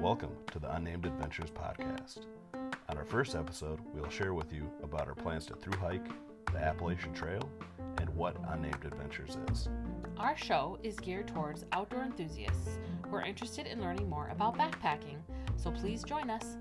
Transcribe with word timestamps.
Welcome 0.00 0.30
to 0.52 0.58
the 0.58 0.74
Unnamed 0.74 1.04
Adventures 1.04 1.50
podcast. 1.50 2.20
On 2.88 2.96
our 2.96 3.04
first 3.04 3.34
episode, 3.34 3.78
we'll 3.92 4.08
share 4.08 4.32
with 4.32 4.54
you 4.54 4.70
about 4.82 5.06
our 5.06 5.14
plans 5.14 5.44
to 5.46 5.54
through 5.54 5.78
hike 5.78 6.06
the 6.50 6.56
Appalachian 6.56 7.12
Trail 7.12 7.46
and 7.98 8.08
what 8.16 8.38
Unnamed 8.48 8.86
Adventures 8.86 9.36
is. 9.52 9.68
Our 10.16 10.34
show 10.34 10.78
is 10.82 10.98
geared 10.98 11.28
towards 11.28 11.66
outdoor 11.72 12.04
enthusiasts 12.04 12.78
who 13.06 13.16
are 13.16 13.22
interested 13.22 13.66
in 13.66 13.82
learning 13.82 14.08
more 14.08 14.28
about 14.28 14.56
backpacking, 14.56 15.18
so 15.58 15.72
please 15.72 16.02
join 16.04 16.30
us. 16.30 16.56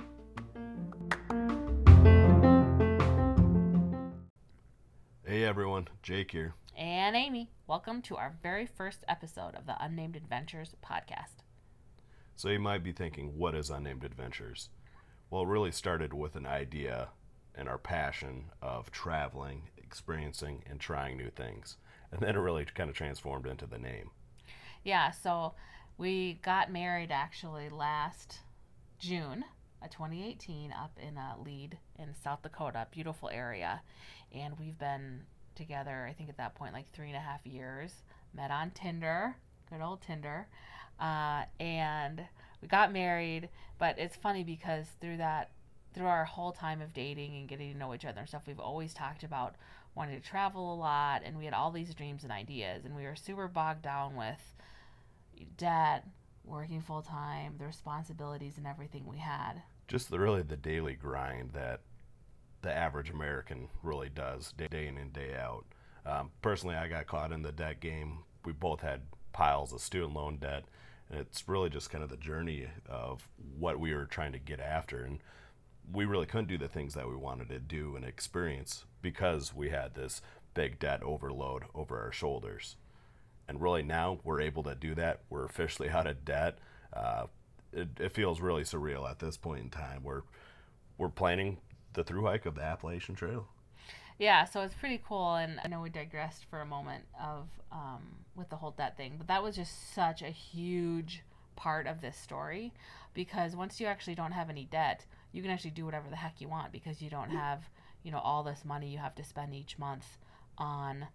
Hey 5.26 5.46
everyone, 5.46 5.88
Jake 6.02 6.32
here. 6.32 6.54
And 6.84 7.16
Amy, 7.16 7.50
welcome 7.66 8.02
to 8.02 8.18
our 8.18 8.36
very 8.44 8.66
first 8.66 9.06
episode 9.08 9.56
of 9.56 9.66
the 9.66 9.82
Unnamed 9.82 10.18
Adventures 10.18 10.76
podcast. 10.86 11.46
So 12.36 12.50
you 12.50 12.60
might 12.60 12.84
be 12.84 12.92
thinking, 12.92 13.38
what 13.38 13.56
is 13.56 13.70
Unnamed 13.70 14.04
Adventures? 14.04 14.68
Well, 15.30 15.44
it 15.44 15.48
really 15.48 15.72
started 15.72 16.14
with 16.14 16.36
an 16.36 16.46
idea 16.46 17.08
and 17.56 17.70
our 17.70 17.78
passion 17.78 18.52
of 18.62 18.92
traveling, 18.92 19.70
experiencing, 19.78 20.62
and 20.70 20.78
trying 20.78 21.16
new 21.16 21.30
things. 21.30 21.78
And 22.12 22.20
then 22.20 22.36
it 22.36 22.40
really 22.40 22.66
kind 22.66 22.90
of 22.90 22.98
transformed 22.98 23.48
into 23.48 23.66
the 23.66 23.80
name. 23.80 24.10
Yeah, 24.84 25.12
so 25.12 25.54
we 25.98 26.34
got 26.44 26.70
married 26.70 27.12
actually 27.14 27.70
last 27.70 28.40
June 29.00 29.46
of 29.82 29.90
2018 29.90 30.74
up 30.74 31.00
in 31.02 31.18
uh, 31.18 31.36
Lead 31.46 31.78
in 31.98 32.14
South 32.14 32.42
Dakota, 32.42 32.88
beautiful 32.92 33.30
area. 33.30 33.82
And 34.34 34.60
we've 34.60 34.78
been 34.78 35.22
together, 35.56 36.08
I 36.10 36.14
think 36.14 36.30
at 36.30 36.38
that 36.38 36.56
point, 36.56 36.74
like 36.74 36.92
three 36.92 37.08
and 37.08 37.18
a 37.18 37.20
half 37.20 37.46
years. 37.46 37.94
Met 38.36 38.52
on 38.52 38.72
Tinder, 38.72 39.36
good 39.70 39.82
old 39.82 40.02
Tinder. 40.02 40.48
Uh, 41.00 41.44
and 41.60 42.24
we 42.62 42.68
got 42.68 42.94
married, 42.94 43.50
but 43.78 43.98
it's 44.00 44.16
funny 44.16 44.44
because 44.44 44.88
through 45.02 45.18
that, 45.18 45.52
through 45.94 46.08
our 46.08 46.26
whole 46.26 46.52
time 46.52 46.82
of 46.82 46.94
dating 46.94 47.36
and 47.36 47.48
getting 47.48 47.72
to 47.72 47.78
know 47.78 47.94
each 47.94 48.06
other 48.06 48.22
and 48.22 48.30
stuff, 48.30 48.44
we've 48.48 48.60
always 48.60 48.94
talked 48.94 49.24
about 49.24 49.56
wanting 49.96 50.20
to 50.20 50.28
travel 50.28 50.74
a 50.74 50.76
lot, 50.76 51.22
and 51.24 51.38
we 51.38 51.46
had 51.46 51.54
all 51.54 51.72
these 51.72 51.94
dreams 51.94 52.24
and 52.24 52.32
ideas, 52.32 52.86
and 52.86 52.96
we 52.96 53.04
were 53.04 53.16
super 53.16 53.48
bogged 53.48 53.84
down 53.84 54.16
with 54.16 54.56
debt, 55.58 56.06
working 56.44 56.82
full 56.82 57.02
time, 57.02 57.56
the 57.60 57.66
responsibilities 57.66 58.58
and 58.58 58.66
everything 58.66 59.06
we 59.06 59.18
had. 59.18 59.62
Just 59.88 60.10
the, 60.10 60.20
really 60.20 60.42
the 60.42 60.58
daily 60.58 60.96
grind 60.96 61.52
that 61.54 61.82
the 62.64 62.76
average 62.76 63.12
American 63.12 63.68
really 63.84 64.10
does 64.10 64.54
day 64.54 64.88
in 64.88 64.98
and 64.98 65.14
day 65.14 65.36
out. 65.36 65.66
Um, 66.06 66.32
personally, 66.42 66.76
I 66.76 66.88
got 66.88 67.08
caught 67.08 67.32
in 67.32 67.44
the 67.44 67.52
debt 67.52 67.80
game. 67.80 68.20
We 68.46 68.54
both 68.54 68.82
had 68.82 69.02
piles 69.32 69.72
of 69.72 69.82
student 69.82 70.14
loan 70.14 70.38
debt, 70.38 70.64
and 71.10 71.20
it's 71.20 71.48
really 71.48 71.70
just 71.70 71.90
kind 71.90 72.04
of 72.04 72.10
the 72.10 72.18
journey 72.18 72.68
of 72.90 73.28
what 73.58 73.80
we 73.80 73.94
were 73.94 74.06
trying 74.06 74.32
to 74.32 74.40
get 74.40 74.60
after. 74.60 75.04
And 75.04 75.20
we 75.92 76.06
really 76.06 76.26
couldn't 76.26 76.48
do 76.48 76.58
the 76.58 76.68
things 76.68 76.94
that 76.94 77.08
we 77.08 77.16
wanted 77.16 77.50
to 77.50 77.60
do 77.60 77.96
and 77.96 78.06
experience 78.06 78.86
because 79.02 79.54
we 79.54 79.70
had 79.70 79.94
this 79.94 80.22
big 80.54 80.80
debt 80.80 81.04
overload 81.04 81.64
over 81.76 82.00
our 82.00 82.12
shoulders. 82.12 82.78
And 83.48 83.62
really 83.62 83.84
now 83.84 84.20
we're 84.24 84.42
able 84.42 84.64
to 84.64 84.76
do 84.76 84.96
that. 84.96 85.22
We're 85.30 85.46
officially 85.46 85.90
out 85.92 86.08
of 86.08 86.24
debt. 86.24 86.60
Uh, 86.94 87.26
it, 87.74 87.90
it 88.00 88.14
feels 88.14 88.40
really 88.40 88.64
surreal 88.64 89.10
at 89.10 89.20
this 89.20 89.36
point 89.36 89.64
in 89.64 89.70
time. 89.70 90.04
We're 90.04 90.22
we're 90.98 91.10
planning 91.10 91.58
the 91.94 92.04
through 92.04 92.26
hike 92.26 92.46
of 92.46 92.56
the 92.56 92.64
Appalachian 92.64 93.16
Trail. 93.16 93.48
Yeah, 94.20 94.46
so 94.46 94.62
it's 94.62 94.76
pretty 94.76 95.02
cool, 95.08 95.36
and 95.36 95.60
I 95.64 95.68
know 95.68 95.82
we 95.82 95.90
digressed 95.90 96.46
for 96.46 96.62
a 96.62 96.66
moment 96.66 97.06
of 97.20 97.48
um, 97.72 98.04
with 98.36 98.50
the 98.50 98.56
whole 98.56 98.72
debt 98.72 98.96
thing, 98.96 99.16
but 99.18 99.28
that 99.28 99.42
was 99.42 99.56
just 99.56 99.94
such 99.94 100.22
a 100.22 100.30
huge 100.30 101.24
part 101.56 101.88
of 101.88 102.02
this 102.02 102.18
story 102.18 102.74
because 103.14 103.56
once 103.56 103.80
you 103.80 103.88
actually 103.88 104.16
don't 104.16 104.32
have 104.32 104.50
any 104.50 104.66
debt, 104.66 105.06
you 105.32 105.42
can 105.42 105.52
actually 105.52 105.72
do 105.72 105.86
whatever 105.86 106.10
the 106.10 106.16
heck 106.16 106.40
you 106.40 106.48
want 106.48 106.72
because 106.72 107.02
you 107.02 107.10
don't 107.10 107.32
have 107.32 107.64
you 108.04 108.12
know 108.12 108.20
all 108.20 108.44
this 108.44 108.64
money 108.64 108.90
you 108.90 108.98
have 108.98 109.16
to 109.16 109.24
spend 109.24 109.54
each 109.54 109.80
month 109.80 110.18
on 110.58 111.08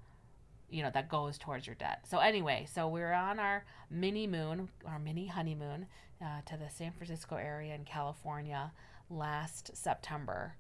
you 0.71 0.83
know 0.83 0.91
that 0.93 1.09
goes 1.09 1.39
towards 1.39 1.67
your 1.67 1.77
debt 1.77 2.01
so 2.09 2.19
anyway 2.19 2.67
so 2.71 2.89
we're 2.89 3.13
on 3.13 3.39
our 3.39 3.65
mini 3.91 4.27
moon 4.27 4.69
our 4.87 4.99
mini 4.99 5.27
honeymoon 5.27 5.87
uh, 6.23 6.41
to 6.45 6.57
the 6.57 6.69
san 6.69 6.93
francisco 6.93 7.37
area 7.37 7.75
in 7.75 7.85
california 7.85 8.73
last 9.09 9.77
september 9.77 10.55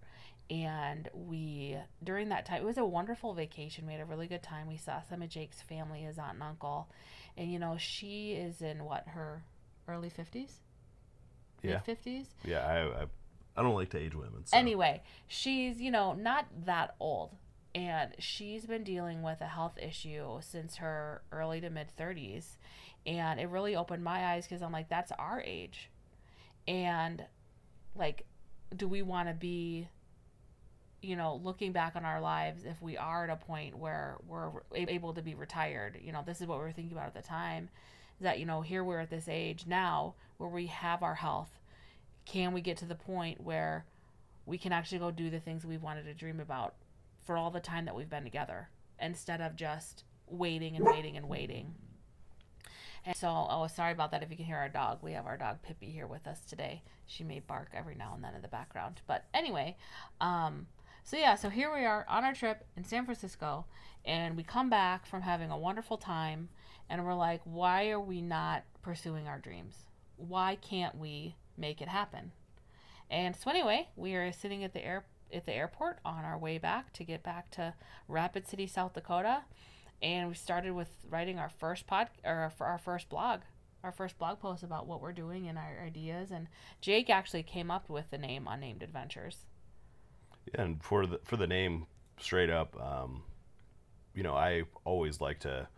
and 0.50 1.08
we 1.12 1.76
during 2.02 2.30
that 2.30 2.46
time 2.46 2.62
it 2.62 2.64
was 2.64 2.78
a 2.78 2.84
wonderful 2.84 3.34
vacation 3.34 3.86
we 3.86 3.92
had 3.92 4.00
a 4.00 4.04
really 4.06 4.26
good 4.26 4.42
time 4.42 4.66
we 4.66 4.78
saw 4.78 5.00
some 5.02 5.20
of 5.20 5.28
jake's 5.28 5.60
family 5.60 6.00
his 6.00 6.18
aunt 6.18 6.34
and 6.34 6.42
uncle 6.42 6.88
and 7.36 7.52
you 7.52 7.58
know 7.58 7.76
she 7.78 8.32
is 8.32 8.62
in 8.62 8.84
what 8.84 9.06
her 9.08 9.42
early 9.86 10.08
50s 10.10 10.52
Yeah. 11.62 11.80
50s 11.86 12.26
Yeah, 12.44 12.66
I, 12.66 13.02
I 13.02 13.06
I 13.56 13.62
don't 13.62 13.74
like 13.74 13.90
to 13.90 13.98
age 13.98 14.14
women. 14.14 14.46
So. 14.46 14.56
Anyway, 14.56 15.02
she's, 15.26 15.80
you 15.80 15.90
know, 15.90 16.12
not 16.12 16.46
that 16.64 16.94
old. 17.00 17.34
And 17.74 18.12
she's 18.20 18.66
been 18.66 18.84
dealing 18.84 19.20
with 19.22 19.40
a 19.40 19.46
health 19.46 19.76
issue 19.82 20.38
since 20.42 20.76
her 20.76 21.22
early 21.32 21.60
to 21.62 21.68
mid 21.68 21.88
30s. 21.98 22.56
And 23.04 23.40
it 23.40 23.48
really 23.48 23.74
opened 23.74 24.04
my 24.04 24.26
eyes 24.26 24.46
because 24.46 24.62
I'm 24.62 24.70
like, 24.70 24.88
that's 24.88 25.10
our 25.18 25.42
age. 25.44 25.90
And, 26.68 27.24
like, 27.96 28.26
do 28.76 28.86
we 28.86 29.02
want 29.02 29.26
to 29.26 29.34
be, 29.34 29.88
you 31.00 31.16
know, 31.16 31.40
looking 31.42 31.72
back 31.72 31.96
on 31.96 32.04
our 32.04 32.20
lives 32.20 32.64
if 32.64 32.80
we 32.82 32.96
are 32.96 33.24
at 33.24 33.30
a 33.30 33.36
point 33.36 33.76
where 33.76 34.16
we're 34.26 34.50
able 34.74 35.14
to 35.14 35.22
be 35.22 35.34
retired? 35.34 35.98
You 36.02 36.12
know, 36.12 36.22
this 36.26 36.40
is 36.40 36.46
what 36.46 36.58
we 36.58 36.64
were 36.64 36.72
thinking 36.72 36.96
about 36.96 37.08
at 37.08 37.14
the 37.14 37.22
time. 37.22 37.68
Is 38.18 38.24
that, 38.24 38.38
you 38.40 38.46
know, 38.46 38.62
here 38.62 38.82
we're 38.82 39.00
at 39.00 39.10
this 39.10 39.28
age 39.28 39.64
now 39.66 40.14
where 40.38 40.50
we 40.50 40.66
have 40.66 41.02
our 41.02 41.14
health 41.14 41.58
can 42.28 42.52
we 42.52 42.60
get 42.60 42.76
to 42.76 42.84
the 42.84 42.94
point 42.94 43.40
where 43.40 43.86
we 44.44 44.58
can 44.58 44.72
actually 44.72 44.98
go 44.98 45.10
do 45.10 45.30
the 45.30 45.40
things 45.40 45.64
we've 45.64 45.82
wanted 45.82 46.04
to 46.04 46.14
dream 46.14 46.40
about 46.40 46.74
for 47.24 47.36
all 47.36 47.50
the 47.50 47.60
time 47.60 47.86
that 47.86 47.94
we've 47.94 48.10
been 48.10 48.24
together 48.24 48.68
instead 49.00 49.40
of 49.40 49.56
just 49.56 50.04
waiting 50.26 50.76
and 50.76 50.84
waiting 50.84 51.16
and 51.16 51.28
waiting. 51.28 51.74
And 53.04 53.16
so, 53.16 53.28
oh, 53.28 53.66
sorry 53.68 53.92
about 53.92 54.10
that 54.10 54.22
if 54.22 54.30
you 54.30 54.36
can 54.36 54.44
hear 54.44 54.56
our 54.56 54.68
dog. 54.68 54.98
We 55.00 55.12
have 55.12 55.26
our 55.26 55.38
dog 55.38 55.62
Pippi 55.62 55.90
here 55.90 56.06
with 56.06 56.26
us 56.26 56.40
today. 56.40 56.82
She 57.06 57.24
may 57.24 57.40
bark 57.40 57.70
every 57.72 57.94
now 57.94 58.12
and 58.14 58.22
then 58.22 58.34
in 58.34 58.42
the 58.42 58.48
background. 58.48 59.00
But 59.06 59.24
anyway, 59.32 59.76
um, 60.20 60.66
so 61.08 61.16
yeah, 61.16 61.34
so 61.34 61.48
here 61.48 61.72
we 61.72 61.84
are 61.84 62.04
on 62.08 62.24
our 62.24 62.34
trip 62.34 62.66
in 62.76 62.84
San 62.84 63.04
Francisco, 63.04 63.64
and 64.04 64.36
we 64.36 64.42
come 64.42 64.68
back 64.68 65.06
from 65.06 65.22
having 65.22 65.50
a 65.50 65.58
wonderful 65.58 65.96
time, 65.96 66.48
and 66.90 67.04
we're 67.04 67.14
like, 67.14 67.40
why 67.44 67.88
are 67.90 68.00
we 68.00 68.20
not 68.20 68.64
pursuing 68.82 69.26
our 69.26 69.38
dreams? 69.38 69.74
Why 70.16 70.56
can't 70.56 70.98
we 70.98 71.36
make 71.58 71.80
it 71.82 71.88
happen. 71.88 72.32
And 73.10 73.34
so 73.34 73.50
anyway, 73.50 73.88
we 73.96 74.14
are 74.14 74.32
sitting 74.32 74.64
at 74.64 74.72
the 74.72 74.84
air 74.84 75.04
at 75.32 75.44
the 75.44 75.52
airport 75.52 75.98
on 76.06 76.24
our 76.24 76.38
way 76.38 76.56
back 76.56 76.92
to 76.94 77.04
get 77.04 77.22
back 77.22 77.50
to 77.50 77.74
Rapid 78.06 78.46
City, 78.46 78.66
South 78.66 78.94
Dakota, 78.94 79.42
and 80.00 80.28
we 80.28 80.34
started 80.34 80.72
with 80.72 80.88
writing 81.08 81.38
our 81.38 81.50
first 81.50 81.86
pod 81.86 82.08
or 82.24 82.50
our 82.60 82.78
first 82.78 83.10
blog, 83.10 83.40
our 83.84 83.92
first 83.92 84.18
blog 84.18 84.40
post 84.40 84.62
about 84.62 84.86
what 84.86 85.02
we're 85.02 85.12
doing 85.12 85.46
and 85.46 85.58
our 85.58 85.82
ideas. 85.84 86.30
And 86.30 86.48
Jake 86.80 87.10
actually 87.10 87.42
came 87.42 87.70
up 87.70 87.90
with 87.90 88.10
the 88.10 88.16
name 88.16 88.46
Unnamed 88.48 88.82
Adventures. 88.82 89.44
Yeah, 90.54 90.62
and 90.62 90.82
for 90.82 91.06
the 91.06 91.20
for 91.24 91.36
the 91.36 91.46
name, 91.46 91.86
straight 92.18 92.50
up, 92.50 92.80
um, 92.80 93.22
you 94.14 94.22
know, 94.22 94.34
I 94.34 94.64
always 94.84 95.20
like 95.20 95.40
to 95.40 95.68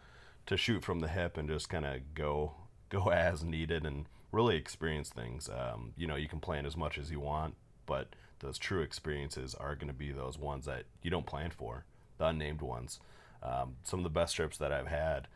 to 0.46 0.56
shoot 0.56 0.82
from 0.82 1.00
the 1.00 1.08
hip 1.08 1.36
and 1.36 1.48
just 1.48 1.68
kind 1.68 1.84
of 1.84 2.14
go 2.14 2.52
go 2.88 3.10
as 3.10 3.44
needed 3.44 3.84
and 3.86 4.06
really 4.32 4.56
experience 4.56 5.10
things. 5.10 5.48
Um, 5.48 5.92
you 5.96 6.06
know, 6.06 6.16
you 6.16 6.28
can 6.28 6.40
plan 6.40 6.66
as 6.66 6.76
much 6.76 6.98
as 6.98 7.10
you 7.10 7.20
want, 7.20 7.54
but 7.86 8.14
those 8.40 8.58
true 8.58 8.80
experiences 8.80 9.54
are 9.54 9.74
going 9.74 9.88
to 9.88 9.94
be 9.94 10.12
those 10.12 10.38
ones 10.38 10.66
that 10.66 10.84
you 11.02 11.10
don't 11.10 11.26
plan 11.26 11.50
for, 11.50 11.84
the 12.18 12.26
unnamed 12.26 12.62
ones. 12.62 13.00
Um, 13.42 13.76
some 13.84 14.00
of 14.00 14.04
the 14.04 14.10
best 14.10 14.36
trips 14.36 14.58
that 14.58 14.72
I've 14.72 14.86
had 14.86 15.28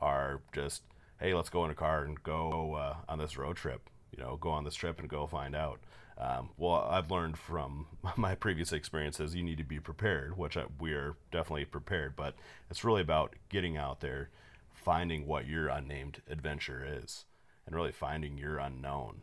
are 0.00 0.40
just, 0.52 0.82
hey, 1.20 1.34
let's 1.34 1.48
go 1.48 1.64
in 1.64 1.70
a 1.70 1.74
car 1.74 2.04
and 2.04 2.22
go 2.22 2.74
uh, 2.74 2.96
on 3.08 3.18
this 3.18 3.36
road 3.36 3.56
trip. 3.56 3.88
You 4.16 4.22
know, 4.22 4.36
go 4.36 4.50
on 4.50 4.64
this 4.64 4.74
trip 4.74 4.98
and 4.98 5.08
go 5.08 5.26
find 5.26 5.54
out. 5.54 5.80
Um, 6.18 6.50
well, 6.56 6.86
I've 6.90 7.10
learned 7.10 7.38
from 7.38 7.86
my 8.16 8.34
previous 8.34 8.72
experiences, 8.72 9.34
you 9.34 9.42
need 9.42 9.58
to 9.58 9.64
be 9.64 9.80
prepared, 9.80 10.36
which 10.36 10.56
I, 10.56 10.64
we 10.80 10.92
are 10.92 11.16
definitely 11.30 11.66
prepared. 11.66 12.16
But 12.16 12.34
it's 12.70 12.84
really 12.84 13.02
about 13.02 13.34
getting 13.48 13.76
out 13.76 14.00
there, 14.00 14.30
finding 14.72 15.26
what 15.26 15.46
your 15.46 15.68
unnamed 15.68 16.22
adventure 16.28 16.84
is 16.86 17.24
and 17.66 17.74
really 17.74 17.92
finding 17.92 18.38
your 18.38 18.58
unknown. 18.58 19.22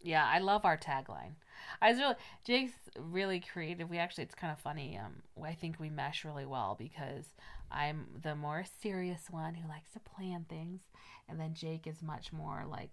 Yeah, 0.00 0.26
I 0.26 0.38
love 0.38 0.64
our 0.64 0.76
tagline. 0.76 1.34
I 1.80 1.90
was 1.90 1.98
really 1.98 2.14
Jake's 2.44 2.72
really 2.98 3.40
creative. 3.40 3.88
We 3.88 3.98
actually 3.98 4.24
it's 4.24 4.34
kind 4.34 4.52
of 4.52 4.58
funny. 4.58 4.98
Um, 4.98 5.22
I 5.44 5.54
think 5.54 5.78
we 5.78 5.90
mesh 5.90 6.24
really 6.24 6.46
well 6.46 6.74
because 6.76 7.26
I'm 7.70 8.06
the 8.20 8.34
more 8.34 8.64
serious 8.82 9.30
one 9.30 9.54
who 9.54 9.68
likes 9.68 9.90
to 9.92 10.00
plan 10.00 10.46
things, 10.48 10.80
and 11.28 11.38
then 11.38 11.54
Jake 11.54 11.86
is 11.86 12.02
much 12.02 12.32
more 12.32 12.64
like 12.68 12.90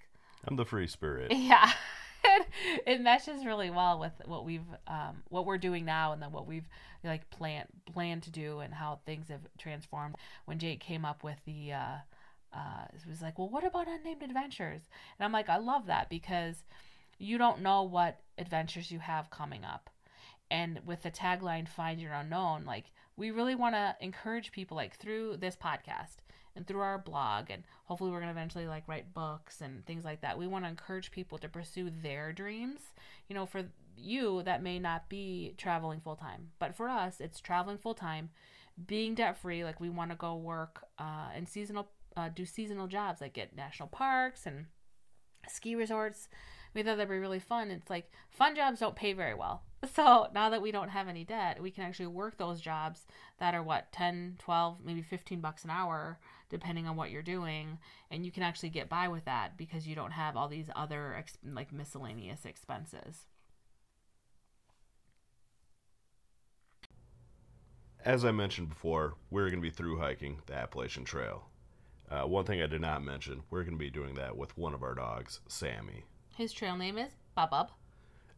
I'm 0.48 0.56
the 0.56 0.66
free 0.66 0.88
spirit. 0.88 1.31
yeah, 1.36 1.72
it 2.86 3.01
meshes 3.01 3.45
really 3.45 3.69
well 3.69 4.00
with 4.00 4.13
what 4.25 4.45
we've 4.45 4.68
um, 4.88 5.24
what 5.30 5.45
we're 5.45 5.57
doing 5.57 5.86
now 5.86 6.12
and 6.13 6.21
then 6.21 6.31
what 6.31 6.48
we've 6.48 6.68
like 7.04 7.30
planned 7.30 7.68
planned 7.92 8.24
to 8.24 8.31
do 8.31 8.60
and 8.60 8.74
how 8.74 9.00
things 9.06 9.27
have 9.30 9.42
transformed. 9.57 10.16
When 10.45 10.60
jake 10.60 10.80
came 10.80 11.06
up 11.06 11.24
with 11.24 11.38
the 11.45 11.74
uh, 11.74 11.98
uh, 12.54 12.86
it 12.94 13.10
was 13.10 13.21
like 13.21 13.38
well 13.38 13.50
what 13.50 13.63
about 13.63 13.88
unnamed 13.88 14.24
adventures? 14.24 14.81
And 15.18 15.25
i'm 15.25 15.31
like 15.31 15.50
i 15.50 15.57
love 15.57 15.86
that 15.88 16.10
because 16.10 16.63
you 17.18 17.38
don't 17.38 17.62
know 17.62 17.83
what 17.83 18.19
adventures 18.38 18.92
you 18.92 19.00
have 19.00 19.30
coming 19.30 19.66
up. 19.66 19.89
And 20.51 20.80
with 20.86 21.04
the 21.04 21.12
tagline 21.12 21.68
find 21.68 22.01
your 22.01 22.13
unknown 22.13 22.66
like 22.66 22.86
we 23.16 23.31
really 23.31 23.56
want 23.56 23.75
to 23.75 23.95
encourage 24.00 24.51
people 24.51 24.77
like 24.77 24.95
through 24.95 25.38
this 25.38 25.56
podcast 25.56 26.18
and 26.60 26.68
through 26.68 26.82
our 26.82 26.98
blog 26.98 27.50
and 27.50 27.64
hopefully 27.86 28.12
we're 28.12 28.20
going 28.20 28.34
to 28.34 28.40
eventually 28.40 28.68
like 28.68 28.88
write 28.88 29.14
books 29.14 29.62
and 29.62 29.86
things 29.86 30.06
like 30.06 30.22
that. 30.22 30.38
We 30.38 30.48
want 30.48 30.66
to 30.66 30.70
encourage 30.70 31.12
people 31.12 31.38
to 31.40 31.50
pursue 31.50 31.90
their 31.90 32.32
dreams. 32.32 32.82
You 33.28 33.36
know 33.36 33.46
for 33.46 33.64
you 33.98 34.44
that 34.44 34.64
may 34.64 34.80
not 34.80 35.10
be 35.10 35.54
traveling 35.58 36.00
full 36.00 36.16
time 36.16 36.52
but 36.58 36.74
for 36.74 36.88
us 36.88 37.20
it's 37.20 37.42
traveling 37.42 37.78
full 37.78 37.94
time 37.94 38.30
being 38.88 39.14
debt 39.14 39.38
free 39.38 39.64
like 39.64 39.82
we 39.82 39.90
want 39.90 40.10
to 40.12 40.16
go 40.16 40.36
work 40.36 40.86
uh, 40.98 41.30
and 41.36 41.50
seasonal 41.50 41.90
uh, 42.16 42.30
do 42.30 42.46
seasonal 42.46 42.88
jobs 42.88 43.22
like 43.22 43.38
at 43.38 43.56
national 43.56 43.90
parks 43.90 44.46
and 44.46 44.66
ski 45.48 45.76
resorts. 45.76 46.28
We 46.74 46.84
thought 46.84 46.98
that'd 46.98 47.10
be 47.10 47.18
really 47.18 47.40
fun. 47.40 47.72
It's 47.72 47.90
like 47.90 48.12
fun 48.30 48.56
jobs 48.56 48.80
don't 48.80 48.96
pay 48.96 49.14
very 49.14 49.34
well. 49.34 49.64
So 49.96 50.28
now 50.34 50.50
that 50.50 50.62
we 50.62 50.72
don't 50.72 50.90
have 50.90 51.08
any 51.08 51.24
debt 51.24 51.64
we 51.64 51.72
can 51.72 51.86
actually 51.86 52.08
work 52.08 52.38
those 52.38 52.60
jobs 52.60 53.06
that 53.40 53.56
are 53.56 53.64
what 53.64 53.94
10 53.94 54.36
12 54.38 54.80
maybe 54.84 55.02
15 55.02 55.40
bucks 55.40 55.64
an 55.64 55.70
hour 55.70 56.20
depending 56.50 56.88
on 56.88 56.96
what 56.96 57.12
you're 57.12 57.22
doing 57.22 57.78
and 58.12 58.25
you 58.25 58.31
can 58.31 58.44
actually 58.44 58.69
get 58.69 58.90
by 58.90 59.07
with 59.07 59.25
that 59.25 59.57
because 59.57 59.88
you 59.88 59.96
don't 59.96 60.12
have 60.12 60.36
all 60.36 60.48
these 60.48 60.69
other 60.75 61.16
ex- 61.16 61.38
like 61.44 61.72
miscellaneous 61.72 62.46
expenses 62.46 63.25
As 68.06 68.24
I 68.24 68.31
mentioned 68.31 68.69
before, 68.69 69.16
we're 69.30 69.50
going 69.50 69.62
to 69.62 69.69
be 69.69 69.69
through 69.69 70.00
hiking 70.00 70.42
the 70.46 70.54
Appalachian 70.54 71.04
Trail. 71.04 71.50
Uh, 72.10 72.22
one 72.22 72.46
thing 72.46 72.62
I 72.62 72.66
did 72.68 72.80
not 72.80 73.04
mention, 73.04 73.44
we're 73.50 73.63
going 73.63 73.78
to 73.78 73.78
be 73.78 73.90
doing 73.90 74.16
that 74.16 74.38
with 74.38 74.57
one 74.57 74.74
of 74.74 74.84
our 74.84 74.95
dogs, 74.95 75.42
Sammy. 75.48 76.06
his 76.36 76.54
trail 76.54 76.78
name 76.78 76.98
is 76.98 77.12
Bubub. 77.38 77.68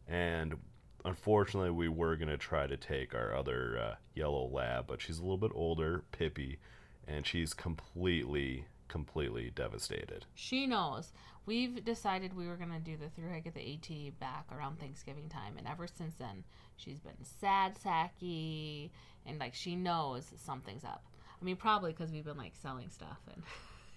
And 0.08 0.56
unfortunately, 1.04 1.70
we 1.70 1.88
were 1.88 2.16
going 2.16 2.28
to 2.28 2.36
try 2.36 2.66
to 2.66 2.76
take 2.76 3.14
our 3.14 3.34
other 3.36 3.78
uh, 3.78 3.94
yellow 4.14 4.48
lab, 4.48 4.88
but 4.88 5.00
she's 5.00 5.18
a 5.18 5.22
little 5.22 5.38
bit 5.38 5.52
older, 5.54 6.02
Pippi, 6.10 6.58
and 7.06 7.26
she's 7.26 7.54
completely, 7.54 8.66
completely 8.88 9.50
devastated. 9.54 10.26
She 10.34 10.66
knows. 10.66 11.12
We've 11.44 11.84
decided 11.84 12.36
we 12.36 12.46
were 12.46 12.56
going 12.56 12.70
to 12.70 12.78
do 12.78 12.96
the 12.96 13.08
through 13.08 13.30
hike 13.30 13.46
at 13.46 13.54
the 13.54 13.74
AT 13.74 14.20
back 14.20 14.46
around 14.56 14.78
Thanksgiving 14.78 15.28
time. 15.28 15.54
And 15.58 15.66
ever 15.66 15.88
since 15.88 16.14
then, 16.14 16.44
she's 16.76 17.00
been 17.00 17.24
sad, 17.40 17.76
sacky, 17.84 18.90
and 19.26 19.40
like 19.40 19.54
she 19.54 19.74
knows 19.74 20.26
something's 20.36 20.84
up. 20.84 21.04
I 21.40 21.44
mean, 21.44 21.56
probably 21.56 21.90
because 21.92 22.12
we've 22.12 22.24
been 22.24 22.36
like 22.36 22.54
selling 22.54 22.90
stuff 22.90 23.18
and 23.34 23.42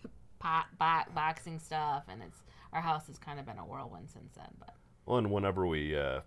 pot, 0.39 0.65
bo- 0.79 1.11
boxing 1.13 1.59
stuff. 1.59 2.05
And 2.07 2.23
it's 2.23 2.41
our 2.73 2.81
house 2.81 3.05
has 3.07 3.19
kind 3.19 3.39
of 3.39 3.45
been 3.45 3.59
a 3.59 3.65
whirlwind 3.65 4.09
since 4.09 4.33
then. 4.35 4.49
But 4.59 4.73
Well, 5.05 5.19
and 5.19 5.29
whenever 5.29 5.67
we 5.67 5.95
uh, 5.95 6.21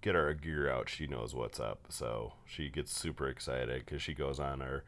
get 0.00 0.16
our 0.16 0.32
gear 0.32 0.70
out, 0.70 0.88
she 0.88 1.06
knows 1.06 1.34
what's 1.34 1.60
up. 1.60 1.80
So 1.90 2.32
she 2.46 2.70
gets 2.70 2.96
super 2.96 3.28
excited 3.28 3.84
because 3.84 4.00
she 4.00 4.14
goes 4.14 4.40
on 4.40 4.62
our 4.62 4.84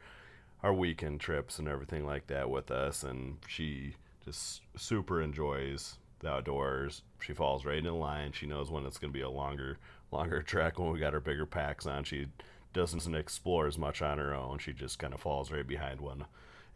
our 0.63 0.73
weekend 0.73 1.19
trips 1.19 1.59
and 1.59 1.67
everything 1.67 2.05
like 2.05 2.27
that 2.27 2.49
with 2.49 2.71
us, 2.71 3.03
and 3.03 3.37
she 3.47 3.95
just 4.23 4.61
super 4.75 5.21
enjoys 5.21 5.97
the 6.19 6.29
outdoors. 6.29 7.01
She 7.19 7.33
falls 7.33 7.65
right 7.65 7.77
in 7.77 7.99
line. 7.99 8.31
She 8.33 8.45
knows 8.45 8.69
when 8.69 8.85
it's 8.85 8.97
going 8.97 9.11
to 9.11 9.17
be 9.17 9.23
a 9.23 9.29
longer 9.29 9.77
longer 10.11 10.41
trek 10.45 10.79
when 10.79 10.91
we 10.91 10.99
got 10.99 11.13
our 11.13 11.19
bigger 11.19 11.45
packs 11.45 11.85
on. 11.85 12.03
She 12.03 12.27
doesn't 12.73 13.15
explore 13.15 13.67
as 13.67 13.77
much 13.77 14.01
on 14.01 14.17
her 14.17 14.33
own. 14.33 14.59
She 14.59 14.73
just 14.73 14.99
kind 14.99 15.13
of 15.13 15.21
falls 15.21 15.51
right 15.51 15.65
behind 15.67 16.01
one, 16.01 16.25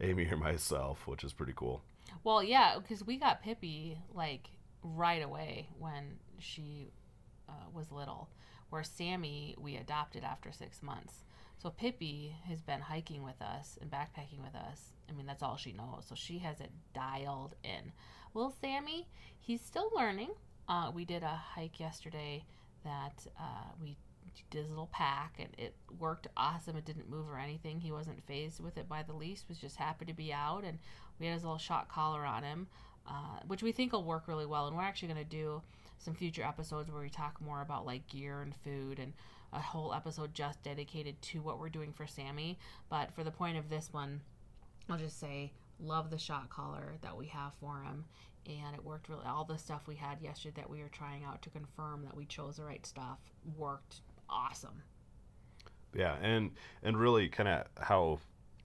Amy 0.00 0.26
or 0.30 0.36
myself, 0.36 1.06
which 1.06 1.24
is 1.24 1.32
pretty 1.32 1.52
cool. 1.54 1.82
Well, 2.22 2.42
yeah, 2.42 2.78
because 2.78 3.04
we 3.04 3.16
got 3.16 3.42
Pippi 3.42 3.98
like 4.12 4.48
right 4.82 5.22
away 5.22 5.68
when 5.78 6.18
she 6.38 6.90
uh, 7.48 7.68
was 7.72 7.92
little, 7.92 8.28
where 8.70 8.82
Sammy 8.82 9.54
we 9.58 9.76
adopted 9.76 10.24
after 10.24 10.52
six 10.52 10.82
months. 10.82 11.24
So 11.58 11.70
Pippi 11.70 12.36
has 12.48 12.60
been 12.60 12.80
hiking 12.80 13.22
with 13.22 13.40
us 13.40 13.78
and 13.80 13.90
backpacking 13.90 14.42
with 14.42 14.54
us. 14.54 14.92
I 15.08 15.12
mean, 15.12 15.26
that's 15.26 15.42
all 15.42 15.56
she 15.56 15.72
knows. 15.72 16.04
So 16.08 16.14
she 16.14 16.38
has 16.38 16.60
it 16.60 16.70
dialed 16.94 17.54
in. 17.62 17.92
Well, 18.34 18.54
Sammy, 18.60 19.08
he's 19.40 19.60
still 19.60 19.90
learning. 19.94 20.30
Uh, 20.68 20.90
we 20.94 21.04
did 21.04 21.22
a 21.22 21.28
hike 21.28 21.78
yesterday 21.80 22.44
that 22.84 23.26
uh, 23.38 23.70
we 23.80 23.96
did 24.50 24.66
a 24.66 24.68
little 24.68 24.88
pack 24.92 25.36
and 25.38 25.48
it 25.58 25.74
worked 25.98 26.26
awesome. 26.36 26.76
It 26.76 26.84
didn't 26.84 27.08
move 27.08 27.28
or 27.28 27.38
anything. 27.38 27.80
He 27.80 27.92
wasn't 27.92 28.26
phased 28.26 28.60
with 28.60 28.76
it 28.76 28.88
by 28.88 29.02
the 29.02 29.12
least. 29.12 29.48
Was 29.48 29.58
just 29.58 29.76
happy 29.76 30.04
to 30.06 30.12
be 30.12 30.32
out 30.32 30.64
and 30.64 30.78
we 31.18 31.26
had 31.26 31.34
his 31.34 31.44
little 31.44 31.58
shot 31.58 31.88
collar 31.88 32.24
on 32.24 32.42
him, 32.42 32.66
uh, 33.06 33.40
which 33.46 33.62
we 33.62 33.72
think 33.72 33.92
will 33.92 34.04
work 34.04 34.26
really 34.26 34.46
well. 34.46 34.66
And 34.66 34.76
we're 34.76 34.82
actually 34.82 35.08
going 35.08 35.24
to 35.24 35.30
do 35.30 35.62
some 35.98 36.14
future 36.14 36.42
episodes 36.42 36.90
where 36.90 37.02
we 37.02 37.10
talk 37.10 37.40
more 37.40 37.62
about 37.62 37.86
like 37.86 38.06
gear 38.08 38.42
and 38.42 38.54
food 38.54 38.98
and 38.98 39.12
a 39.52 39.60
whole 39.60 39.94
episode 39.94 40.34
just 40.34 40.62
dedicated 40.62 41.20
to 41.22 41.40
what 41.40 41.58
we're 41.58 41.68
doing 41.68 41.92
for 41.92 42.06
Sammy. 42.06 42.58
But 42.90 43.14
for 43.14 43.24
the 43.24 43.30
point 43.30 43.56
of 43.56 43.70
this 43.70 43.92
one, 43.92 44.20
I'll 44.90 44.98
just 44.98 45.18
say 45.18 45.52
love 45.80 46.10
the 46.10 46.18
shot 46.18 46.50
collar 46.50 46.94
that 47.02 47.16
we 47.16 47.26
have 47.26 47.52
for 47.60 47.82
him. 47.82 48.04
And 48.46 48.74
it 48.74 48.84
worked 48.84 49.08
really. 49.08 49.24
All 49.26 49.44
the 49.44 49.56
stuff 49.56 49.86
we 49.86 49.94
had 49.94 50.20
yesterday 50.20 50.60
that 50.60 50.70
we 50.70 50.82
were 50.82 50.88
trying 50.88 51.24
out 51.24 51.40
to 51.42 51.50
confirm 51.50 52.04
that 52.04 52.16
we 52.16 52.26
chose 52.26 52.56
the 52.56 52.64
right 52.64 52.84
stuff 52.84 53.18
worked 53.56 54.02
awesome. 54.28 54.82
Yeah, 55.94 56.16
and 56.20 56.50
and 56.82 56.98
really 56.98 57.28
kind 57.28 57.48
of 57.48 57.66
how 57.78 58.18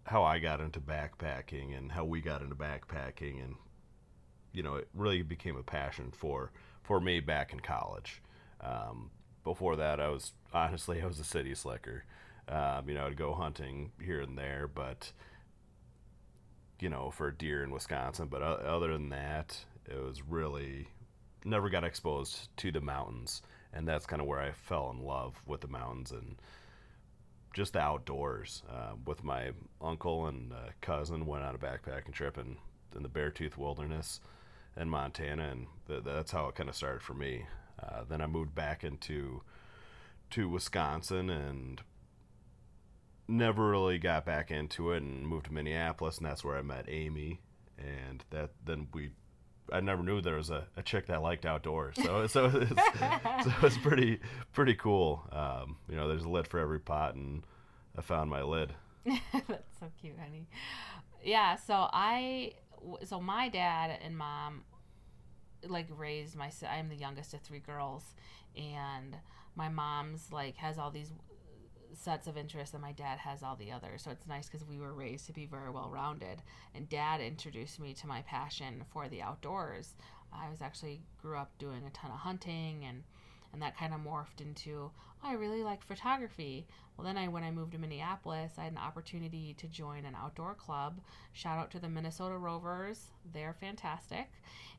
how 0.05 0.23
I 0.23 0.39
got 0.39 0.59
into 0.59 0.79
backpacking 0.79 1.77
and 1.77 1.91
how 1.91 2.03
we 2.03 2.19
got 2.19 2.41
into 2.41 2.55
backpacking 2.55 3.43
and 3.43 3.55
you 4.51 4.63
know 4.63 4.75
it 4.75 4.87
really 4.93 5.21
became 5.21 5.55
a 5.55 5.63
passion 5.63 6.11
for 6.11 6.51
for 6.83 6.99
me 6.99 7.19
back 7.19 7.53
in 7.53 7.59
college. 7.59 8.21
Um, 8.61 9.11
before 9.43 9.75
that, 9.77 9.99
I 9.99 10.09
was 10.09 10.33
honestly 10.53 11.01
I 11.01 11.05
was 11.05 11.19
a 11.19 11.23
city 11.23 11.53
slicker. 11.55 12.03
Um, 12.47 12.89
you 12.89 12.95
know, 12.95 13.05
I'd 13.05 13.15
go 13.15 13.33
hunting 13.33 13.91
here 14.03 14.21
and 14.21 14.37
there, 14.37 14.67
but 14.67 15.11
you 16.79 16.89
know, 16.89 17.11
for 17.11 17.29
deer 17.31 17.63
in 17.63 17.71
Wisconsin. 17.71 18.27
But 18.27 18.41
other 18.41 18.93
than 18.93 19.09
that, 19.09 19.57
it 19.85 20.01
was 20.01 20.21
really 20.23 20.87
never 21.45 21.69
got 21.69 21.83
exposed 21.83 22.49
to 22.57 22.71
the 22.71 22.81
mountains, 22.81 23.41
and 23.73 23.87
that's 23.87 24.05
kind 24.05 24.21
of 24.21 24.27
where 24.27 24.39
I 24.39 24.51
fell 24.51 24.89
in 24.91 25.05
love 25.05 25.35
with 25.45 25.61
the 25.61 25.67
mountains 25.67 26.11
and 26.11 26.37
just 27.53 27.73
the 27.73 27.79
outdoors. 27.79 28.63
Uh, 28.69 28.93
with 29.05 29.23
my 29.23 29.51
uncle 29.81 30.27
and 30.27 30.51
uh, 30.51 30.71
cousin, 30.81 31.25
went 31.25 31.43
on 31.43 31.55
a 31.55 31.59
backpacking 31.59 32.13
trip 32.13 32.37
in, 32.37 32.57
in 32.95 33.03
the 33.03 33.09
Beartooth 33.09 33.57
Wilderness 33.57 34.21
in 34.79 34.89
Montana, 34.89 35.49
and 35.49 35.67
th- 35.87 36.03
that's 36.03 36.31
how 36.31 36.47
it 36.47 36.55
kind 36.55 36.69
of 36.69 36.75
started 36.75 37.01
for 37.01 37.13
me. 37.13 37.45
Uh, 37.81 38.03
then 38.07 38.21
I 38.21 38.27
moved 38.27 38.55
back 38.55 38.83
into 38.83 39.41
to 40.31 40.47
Wisconsin 40.47 41.29
and 41.29 41.81
never 43.27 43.69
really 43.69 43.97
got 43.97 44.25
back 44.25 44.51
into 44.51 44.91
it 44.91 45.01
and 45.03 45.27
moved 45.27 45.45
to 45.47 45.53
Minneapolis 45.53 46.17
and 46.17 46.25
that's 46.25 46.43
where 46.43 46.57
I 46.57 46.61
met 46.61 46.85
Amy 46.87 47.39
and 47.77 48.23
that 48.31 48.51
then 48.63 48.87
we 48.93 49.11
I 49.71 49.79
never 49.81 50.01
knew 50.03 50.19
there 50.19 50.35
was 50.35 50.49
a, 50.49 50.67
a 50.75 50.81
chick 50.81 51.07
that 51.07 51.21
liked 51.21 51.45
outdoors 51.45 51.95
so 52.03 52.25
so 52.27 52.45
it's, 52.45 52.69
so 53.43 53.53
it's 53.63 53.77
pretty 53.77 54.19
pretty 54.51 54.75
cool 54.75 55.27
um, 55.31 55.77
you 55.87 55.95
know 55.95 56.07
there's 56.07 56.23
a 56.23 56.29
lid 56.29 56.47
for 56.47 56.59
every 56.59 56.79
pot 56.79 57.15
and 57.15 57.43
I 57.97 58.01
found 58.01 58.29
my 58.29 58.41
lid 58.43 58.73
That's 59.33 59.79
so 59.79 59.87
cute, 59.99 60.17
honey. 60.19 60.47
Yeah, 61.23 61.55
so 61.55 61.87
I, 61.91 62.53
so 63.05 63.19
my 63.19 63.49
dad 63.49 63.99
and 64.03 64.17
mom, 64.17 64.63
like 65.67 65.87
raised 65.95 66.35
my. 66.35 66.51
I'm 66.69 66.89
the 66.89 66.95
youngest 66.95 67.33
of 67.33 67.41
three 67.41 67.59
girls, 67.59 68.03
and 68.55 69.15
my 69.55 69.69
mom's 69.69 70.31
like 70.31 70.57
has 70.57 70.77
all 70.77 70.91
these 70.91 71.11
sets 71.93 72.27
of 72.27 72.37
interests, 72.37 72.73
and 72.73 72.81
my 72.81 72.91
dad 72.91 73.19
has 73.19 73.43
all 73.43 73.55
the 73.55 73.71
others. 73.71 74.03
So 74.03 74.11
it's 74.11 74.27
nice 74.27 74.47
because 74.47 74.67
we 74.67 74.79
were 74.79 74.93
raised 74.93 75.25
to 75.27 75.33
be 75.33 75.45
very 75.45 75.69
well 75.69 75.89
rounded. 75.91 76.41
And 76.73 76.87
dad 76.89 77.21
introduced 77.21 77.79
me 77.79 77.93
to 77.95 78.07
my 78.07 78.21
passion 78.21 78.83
for 78.91 79.07
the 79.09 79.21
outdoors. 79.21 79.95
I 80.31 80.49
was 80.49 80.61
actually 80.61 81.01
grew 81.21 81.37
up 81.37 81.57
doing 81.57 81.85
a 81.85 81.89
ton 81.89 82.11
of 82.11 82.17
hunting 82.17 82.85
and 82.85 83.03
and 83.53 83.61
that 83.61 83.77
kind 83.77 83.93
of 83.93 84.01
morphed 84.01 84.41
into 84.41 84.91
oh, 85.23 85.27
I 85.27 85.33
really 85.33 85.63
like 85.63 85.83
photography. 85.83 86.65
Well, 86.97 87.05
then 87.05 87.17
I 87.17 87.27
when 87.27 87.43
I 87.43 87.51
moved 87.51 87.71
to 87.73 87.77
Minneapolis, 87.77 88.53
I 88.57 88.63
had 88.63 88.73
an 88.73 88.77
opportunity 88.77 89.55
to 89.57 89.67
join 89.67 90.05
an 90.05 90.15
outdoor 90.15 90.53
club. 90.53 90.99
Shout 91.33 91.57
out 91.57 91.71
to 91.71 91.79
the 91.79 91.89
Minnesota 91.89 92.37
Rovers; 92.37 93.11
they're 93.33 93.55
fantastic, 93.59 94.29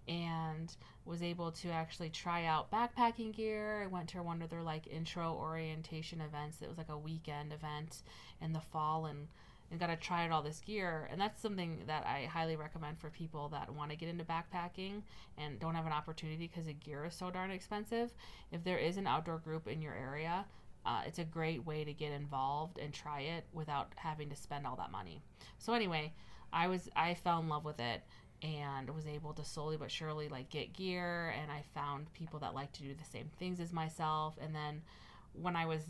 and 0.06 0.74
was 1.04 1.22
able 1.22 1.50
to 1.52 1.70
actually 1.70 2.10
try 2.10 2.44
out 2.44 2.70
backpacking 2.70 3.34
gear. 3.34 3.82
I 3.82 3.86
went 3.86 4.10
to 4.10 4.22
one 4.22 4.42
of 4.42 4.50
their 4.50 4.62
like 4.62 4.86
intro 4.86 5.32
orientation 5.32 6.20
events. 6.20 6.62
It 6.62 6.68
was 6.68 6.78
like 6.78 6.90
a 6.90 6.98
weekend 6.98 7.52
event 7.52 8.02
in 8.40 8.52
the 8.52 8.60
fall 8.60 9.06
and 9.06 9.28
and 9.70 9.78
got 9.78 9.86
to 9.86 9.96
try 9.96 10.24
out 10.24 10.32
all 10.32 10.42
this 10.42 10.60
gear. 10.60 11.08
And 11.10 11.20
that's 11.20 11.40
something 11.40 11.82
that 11.86 12.04
I 12.06 12.24
highly 12.24 12.56
recommend 12.56 12.98
for 12.98 13.10
people 13.10 13.48
that 13.50 13.72
want 13.72 13.90
to 13.90 13.96
get 13.96 14.08
into 14.08 14.24
backpacking 14.24 15.02
and 15.38 15.58
don't 15.60 15.74
have 15.74 15.86
an 15.86 15.92
opportunity 15.92 16.48
because 16.48 16.66
the 16.66 16.72
gear 16.72 17.04
is 17.04 17.14
so 17.14 17.30
darn 17.30 17.50
expensive. 17.50 18.12
If 18.50 18.64
there 18.64 18.78
is 18.78 18.96
an 18.96 19.06
outdoor 19.06 19.38
group 19.38 19.68
in 19.68 19.80
your 19.80 19.94
area, 19.94 20.44
uh, 20.84 21.02
it's 21.06 21.18
a 21.18 21.24
great 21.24 21.64
way 21.64 21.84
to 21.84 21.92
get 21.92 22.12
involved 22.12 22.78
and 22.78 22.92
try 22.92 23.20
it 23.20 23.44
without 23.52 23.92
having 23.96 24.28
to 24.30 24.36
spend 24.36 24.66
all 24.66 24.76
that 24.76 24.90
money. 24.90 25.22
So 25.58 25.74
anyway, 25.74 26.12
I 26.52 26.66
was 26.66 26.88
I 26.96 27.14
fell 27.14 27.40
in 27.40 27.48
love 27.48 27.64
with 27.64 27.78
it 27.80 28.02
and 28.42 28.88
was 28.90 29.06
able 29.06 29.34
to 29.34 29.44
slowly 29.44 29.76
but 29.76 29.90
surely 29.90 30.28
like 30.28 30.48
get 30.48 30.72
gear 30.72 31.34
and 31.40 31.52
I 31.52 31.62
found 31.74 32.12
people 32.14 32.40
that 32.40 32.54
like 32.54 32.72
to 32.72 32.82
do 32.82 32.94
the 32.94 33.04
same 33.04 33.30
things 33.38 33.60
as 33.60 33.72
myself 33.72 34.36
and 34.40 34.54
then 34.54 34.80
when 35.34 35.56
I 35.56 35.66
was 35.66 35.82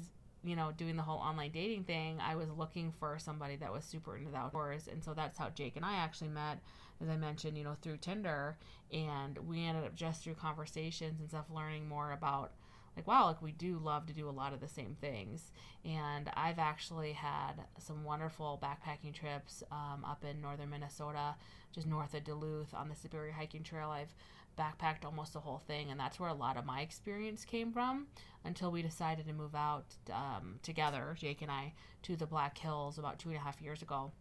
you 0.44 0.56
know 0.56 0.72
doing 0.76 0.96
the 0.96 1.02
whole 1.02 1.18
online 1.18 1.50
dating 1.50 1.84
thing 1.84 2.18
I 2.20 2.34
was 2.34 2.48
looking 2.50 2.92
for 2.98 3.18
somebody 3.18 3.56
that 3.56 3.72
was 3.72 3.84
super 3.84 4.16
into 4.16 4.30
the 4.30 4.38
outdoors 4.38 4.88
and 4.90 5.02
so 5.04 5.14
that's 5.14 5.38
how 5.38 5.50
Jake 5.50 5.76
and 5.76 5.84
I 5.84 5.96
actually 5.96 6.30
met 6.30 6.60
as 7.02 7.08
I 7.08 7.16
mentioned 7.16 7.58
you 7.58 7.64
know 7.64 7.76
through 7.80 7.98
Tinder. 7.98 8.56
And 8.92 9.38
we 9.46 9.64
ended 9.64 9.84
up 9.84 9.94
just 9.94 10.24
through 10.24 10.34
conversations 10.34 11.20
and 11.20 11.28
stuff 11.28 11.46
learning 11.54 11.88
more 11.88 12.12
about 12.12 12.52
like 12.96 13.06
wow 13.06 13.26
like 13.26 13.42
we 13.42 13.52
do 13.52 13.78
love 13.78 14.06
to 14.06 14.12
do 14.12 14.28
a 14.28 14.30
lot 14.30 14.52
of 14.52 14.60
the 14.60 14.68
same 14.68 14.96
things. 15.00 15.52
And 15.84 16.30
i've 16.36 16.58
actually 16.58 17.12
had 17.12 17.52
some 17.78 18.04
wonderful 18.04 18.62
backpacking 18.62 19.14
trips 19.14 19.62
um, 19.70 20.04
up 20.04 20.24
in 20.24 20.40
northern 20.40 20.70
minnesota 20.70 21.34
just 21.72 21.86
north 21.86 22.14
of 22.14 22.24
duluth 22.24 22.74
on 22.74 22.88
the 22.88 22.96
superior 22.96 23.32
hiking 23.32 23.62
trail. 23.62 23.90
I've 23.90 24.14
backpacked 24.60 25.04
almost 25.04 25.32
the 25.32 25.40
whole 25.40 25.62
thing 25.66 25.90
and 25.90 25.98
that's 25.98 26.20
where 26.20 26.28
a 26.28 26.34
lot 26.34 26.56
of 26.56 26.66
my 26.66 26.80
experience 26.82 27.44
came 27.44 27.72
from 27.72 28.06
until 28.44 28.70
we 28.70 28.82
decided 28.82 29.26
to 29.26 29.32
move 29.32 29.54
out 29.54 29.86
um, 30.12 30.58
together 30.62 31.16
jake 31.18 31.40
and 31.40 31.50
i 31.50 31.72
to 32.02 32.16
the 32.16 32.26
black 32.26 32.58
hills 32.58 32.98
about 32.98 33.18
two 33.18 33.28
and 33.28 33.38
a 33.38 33.40
half 33.40 33.60
years 33.60 33.82
ago. 33.82 34.12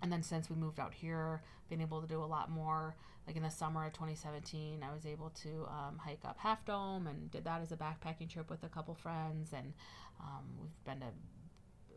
And 0.00 0.12
then 0.12 0.22
since 0.22 0.48
we 0.48 0.56
moved 0.56 0.80
out 0.80 0.94
here 0.94 1.42
been 1.68 1.80
able 1.82 2.00
to 2.00 2.06
do 2.06 2.22
a 2.22 2.24
lot 2.24 2.50
more. 2.50 2.96
Like 3.26 3.36
in 3.36 3.42
the 3.42 3.50
summer 3.50 3.84
of 3.84 3.92
2017 3.92 4.82
i 4.82 4.94
was 4.94 5.04
able 5.04 5.28
to 5.42 5.66
um, 5.68 5.98
hike 5.98 6.24
up 6.24 6.38
half 6.38 6.64
dome 6.64 7.06
and 7.06 7.30
did 7.30 7.44
that 7.44 7.60
as 7.60 7.72
a 7.72 7.76
backpacking 7.76 8.30
trip 8.30 8.48
with 8.48 8.62
a 8.62 8.70
couple 8.70 8.94
friends 8.94 9.52
and 9.52 9.74
um, 10.18 10.44
we've 10.58 10.84
been 10.86 11.00
to 11.00 11.12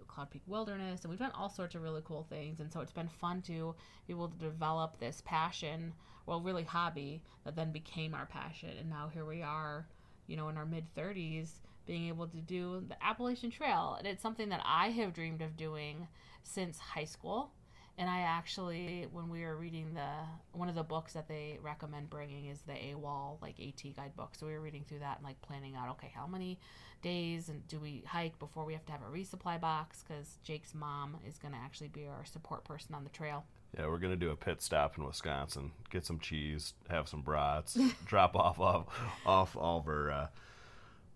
cloud 0.10 0.30
peak 0.30 0.42
wilderness 0.46 1.02
and 1.02 1.10
we've 1.10 1.20
done 1.20 1.32
all 1.34 1.50
sorts 1.50 1.74
of 1.74 1.82
really 1.82 2.02
cool 2.04 2.28
things. 2.30 2.60
And 2.60 2.70
so 2.70 2.82
it's 2.82 2.92
been 2.92 3.08
fun 3.08 3.42
to 3.44 3.74
be 4.08 4.14
able 4.14 4.28
to 4.28 4.38
develop 4.38 5.00
this 5.00 5.22
passion 5.26 5.94
well 6.26 6.42
really 6.42 6.64
hobby 6.64 7.22
that 7.46 7.56
then 7.56 7.72
became 7.72 8.14
our 8.14 8.26
passion 8.26 8.72
and 8.80 8.90
now 8.90 9.10
here 9.14 9.26
we 9.26 9.42
are 9.42 9.88
you 10.28 10.36
know 10.38 10.50
in 10.50 10.58
our 10.58 10.66
mid 10.66 10.86
30s 10.96 11.50
being 11.86 12.08
able 12.08 12.28
to 12.28 12.38
do 12.38 12.84
the 12.88 13.04
appalachian 13.04 13.50
trail 13.50 13.96
and 13.98 14.08
it's 14.08 14.22
something 14.22 14.50
that 14.50 14.62
i 14.66 14.90
have 14.90 15.14
dreamed 15.14 15.42
of 15.42 15.58
doing 15.58 16.08
since 16.44 16.78
high 16.80 17.06
school 17.06 17.52
and 17.98 18.10
I 18.10 18.22
actually, 18.22 19.08
when 19.12 19.30
we 19.30 19.44
were 19.44 19.56
reading 19.56 19.94
the 19.94 20.58
one 20.58 20.70
of 20.70 20.76
the 20.76 20.84
books 20.84 21.14
that 21.14 21.28
they 21.28 21.60
recommend 21.62 22.10
bringing 22.10 22.48
is 22.48 22.62
the 22.62 22.74
AWOL 22.74 23.42
like 23.42 23.60
AT 23.60 23.96
guidebook. 23.96 24.34
So 24.36 24.48
we 24.48 24.54
were 24.54 24.62
reading 24.62 24.86
through 24.88 25.00
that 25.00 25.18
and 25.18 25.26
like 25.26 25.42
planning 25.42 25.76
out, 25.76 25.90
okay, 25.92 26.12
how 26.16 26.26
many 26.26 26.60
days 27.02 27.50
and 27.50 27.68
do 27.68 27.80
we 27.80 28.04
hike 28.08 28.40
before 28.40 28.66
we 28.66 28.74
have 28.74 28.86
to 28.86 28.92
have 28.92 29.02
a 29.02 29.16
resupply 29.16 29.60
box? 29.60 30.04
Because 30.08 30.38
Jake's 30.44 30.74
mom 30.74 31.18
is 31.28 31.38
going 31.38 31.54
to 31.54 31.60
actually 31.60 31.90
be 31.90 32.08
our 32.08 32.26
support 32.26 32.64
person 32.64 32.96
on 32.96 33.04
the 33.04 33.10
trail. 33.10 33.46
Yeah, 33.78 33.88
we're 33.88 34.00
gonna 34.00 34.16
do 34.16 34.32
a 34.32 34.36
pit 34.36 34.62
stop 34.62 34.98
in 34.98 35.06
Wisconsin, 35.06 35.72
get 35.90 36.06
some 36.06 36.20
cheese, 36.20 36.74
have 36.90 37.08
some 37.08 37.22
brats, 37.22 37.78
drop 38.06 38.36
off 38.36 38.60
off 38.60 38.88
off 39.26 39.56
all 39.56 39.80
of 39.80 39.88
our 39.88 40.12
uh, 40.12 40.28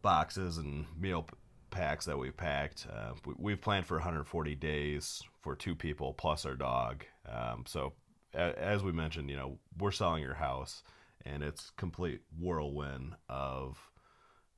boxes 0.01 0.57
and 0.57 0.85
meal 0.99 1.27
packs 1.71 2.05
that 2.05 2.17
we've 2.17 2.37
packed. 2.37 2.87
Uh, 2.91 3.11
we, 3.37 3.51
have 3.51 3.61
planned 3.61 3.85
for 3.85 3.95
140 3.97 4.55
days 4.55 5.21
for 5.41 5.55
two 5.55 5.75
people 5.75 6.13
plus 6.13 6.45
our 6.45 6.55
dog. 6.55 7.03
Um, 7.27 7.65
so 7.67 7.93
a, 8.33 8.57
as 8.57 8.83
we 8.83 8.93
mentioned, 8.93 9.29
you 9.29 9.35
know, 9.35 9.57
we're 9.77 9.91
selling 9.91 10.23
your 10.23 10.35
house, 10.35 10.83
and 11.25 11.43
it's 11.43 11.71
complete 11.71 12.21
whirlwind 12.39 13.15
of 13.27 13.89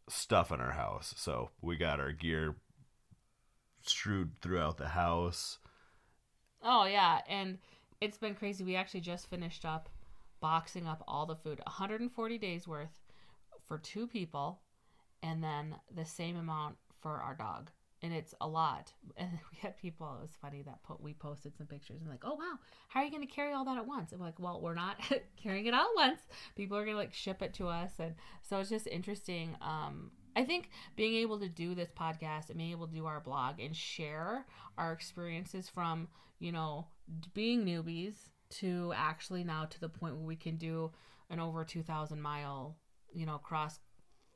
stuff 0.08 0.52
in 0.52 0.60
our 0.60 0.72
house. 0.72 1.14
So 1.18 1.50
we 1.62 1.78
got 1.78 2.00
our 2.00 2.12
gear 2.12 2.56
strewed 3.82 4.32
throughout 4.42 4.78
the 4.78 4.90
house. 4.90 5.58
Oh 6.62 6.86
yeah, 6.86 7.22
and 7.28 7.58
it's 8.02 8.18
been 8.18 8.36
crazy. 8.36 8.64
We 8.64 8.76
actually 8.76 9.02
just 9.02 9.30
finished 9.30 9.66
up 9.66 9.90
boxing 10.40 10.88
up 10.88 11.04
all 11.08 11.26
the 11.26 11.36
food, 11.36 11.60
140 11.66 12.38
days 12.38 12.68
worth 12.68 13.02
for 13.68 13.78
two 13.78 14.08
people, 14.08 14.62
and 15.24 15.44
then 15.44 15.76
the 15.94 16.06
same 16.06 16.38
amount 16.38 16.76
for 17.02 17.22
our 17.22 17.36
dog 17.36 17.72
and 18.02 18.14
it's 18.14 18.34
a 18.42 18.48
lot. 18.48 18.94
And 19.20 19.32
we 19.52 19.58
had 19.58 19.76
people. 19.78 20.16
It 20.20 20.22
was 20.22 20.38
funny 20.40 20.62
that 20.62 20.84
put 20.84 21.02
we 21.02 21.14
posted 21.14 21.58
some 21.58 21.66
pictures 21.66 22.02
and 22.02 22.10
like, 22.10 22.24
oh 22.24 22.36
wow, 22.36 22.60
how 22.88 23.00
are 23.00 23.04
you 23.04 23.10
going 23.10 23.26
to 23.26 23.34
carry 23.34 23.52
all 23.52 23.66
that 23.66 23.78
at 23.78 23.88
once? 23.88 24.12
We're 24.12 24.24
like, 24.24 24.40
well, 24.40 24.62
we're 24.62 24.76
not 24.76 24.98
carrying 25.42 25.66
it 25.66 25.74
all 25.74 25.88
at 25.90 25.96
once. 25.96 26.20
People 26.56 26.78
are 26.78 26.86
going 26.86 26.94
to 26.94 27.00
like 27.00 27.16
ship 27.16 27.42
it 27.42 27.56
to 27.56 27.68
us, 27.68 27.94
and 27.98 28.14
so 28.48 28.60
it's 28.60 28.70
just 28.70 28.86
interesting. 28.86 29.56
Um, 29.60 30.12
I 30.38 30.46
think 30.46 30.70
being 30.96 31.16
able 31.16 31.40
to 31.40 31.50
do 31.50 31.74
this 31.74 31.90
podcast 31.90 32.50
and 32.50 32.60
being 32.60 32.70
able 32.70 32.86
to 32.86 32.94
do 32.94 33.08
our 33.08 33.20
blog 33.20 33.60
and 33.60 33.76
share 33.76 34.46
our 34.78 34.94
experiences 34.94 35.68
from 35.68 36.08
you 36.38 36.52
know 36.52 36.86
being 37.34 37.66
newbies 37.66 38.14
to 38.50 38.94
actually 38.96 39.44
now 39.44 39.66
to 39.66 39.80
the 39.80 39.90
point 39.90 40.16
where 40.16 40.28
we 40.28 40.36
can 40.36 40.58
do 40.58 40.92
an 41.32 41.40
over 41.40 41.66
2,000 41.66 42.22
mile 42.22 42.78
you 43.12 43.26
know 43.26 43.40
cross 43.40 43.80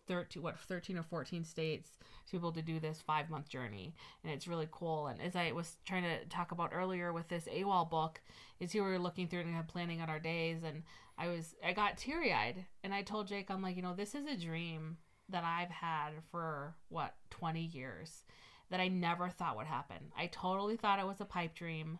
13 0.07 0.41
what 0.41 0.59
13 0.59 0.97
or 0.97 1.03
14 1.03 1.45
states 1.45 1.91
to 2.25 2.31
be 2.31 2.37
able 2.37 2.51
to 2.51 2.63
do 2.63 2.79
this 2.79 2.99
five 2.99 3.29
month 3.29 3.47
journey. 3.47 3.93
And 4.23 4.33
it's 4.33 4.47
really 4.47 4.67
cool. 4.71 5.05
And 5.05 5.21
as 5.21 5.35
i 5.35 5.51
was 5.51 5.77
trying 5.85 6.03
to 6.03 6.25
talk 6.25 6.51
about 6.51 6.71
earlier 6.73 7.13
with 7.13 7.27
this 7.27 7.45
awol 7.45 7.87
book 7.87 8.21
is 8.59 8.71
here 8.71 8.83
we 8.83 8.89
were 8.89 8.97
looking 8.97 9.27
through 9.27 9.41
and 9.41 9.67
planning 9.67 10.01
out 10.01 10.09
our 10.09 10.19
days. 10.19 10.63
And 10.63 10.81
i 11.19 11.27
was 11.27 11.53
i 11.63 11.73
got 11.73 11.99
teary-eyed. 11.99 12.65
And 12.83 12.91
i 12.91 13.03
told 13.03 13.27
jake 13.27 13.51
i'm 13.51 13.61
like 13.61 13.75
you 13.75 13.83
know 13.83 13.93
this 13.93 14.15
is 14.15 14.25
a 14.25 14.35
dream 14.35 14.97
that 15.31 15.43
i've 15.43 15.69
had 15.69 16.11
for 16.31 16.75
what 16.89 17.15
20 17.29 17.61
years 17.61 18.23
that 18.69 18.79
i 18.79 18.87
never 18.87 19.29
thought 19.29 19.57
would 19.57 19.67
happen 19.67 19.97
i 20.17 20.27
totally 20.27 20.77
thought 20.77 20.99
it 20.99 21.07
was 21.07 21.21
a 21.21 21.25
pipe 21.25 21.53
dream 21.55 21.99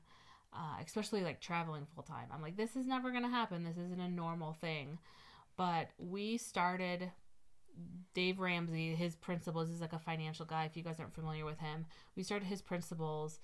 uh, 0.53 0.75
especially 0.85 1.21
like 1.21 1.39
traveling 1.39 1.87
full 1.95 2.03
time 2.03 2.27
i'm 2.33 2.41
like 2.41 2.57
this 2.57 2.75
is 2.75 2.85
never 2.85 3.11
going 3.11 3.23
to 3.23 3.29
happen 3.29 3.63
this 3.63 3.77
isn't 3.77 4.01
a 4.01 4.09
normal 4.09 4.53
thing 4.53 4.97
but 5.57 5.89
we 5.97 6.37
started 6.37 7.11
Dave 8.13 8.39
Ramsey, 8.39 8.95
his 8.95 9.15
principles 9.15 9.69
is 9.69 9.81
like 9.81 9.93
a 9.93 9.99
financial 9.99 10.45
guy. 10.45 10.65
If 10.65 10.75
you 10.75 10.83
guys 10.83 10.99
aren't 10.99 11.13
familiar 11.13 11.45
with 11.45 11.59
him, 11.59 11.85
we 12.15 12.23
started 12.23 12.45
his 12.45 12.61
principles 12.61 13.39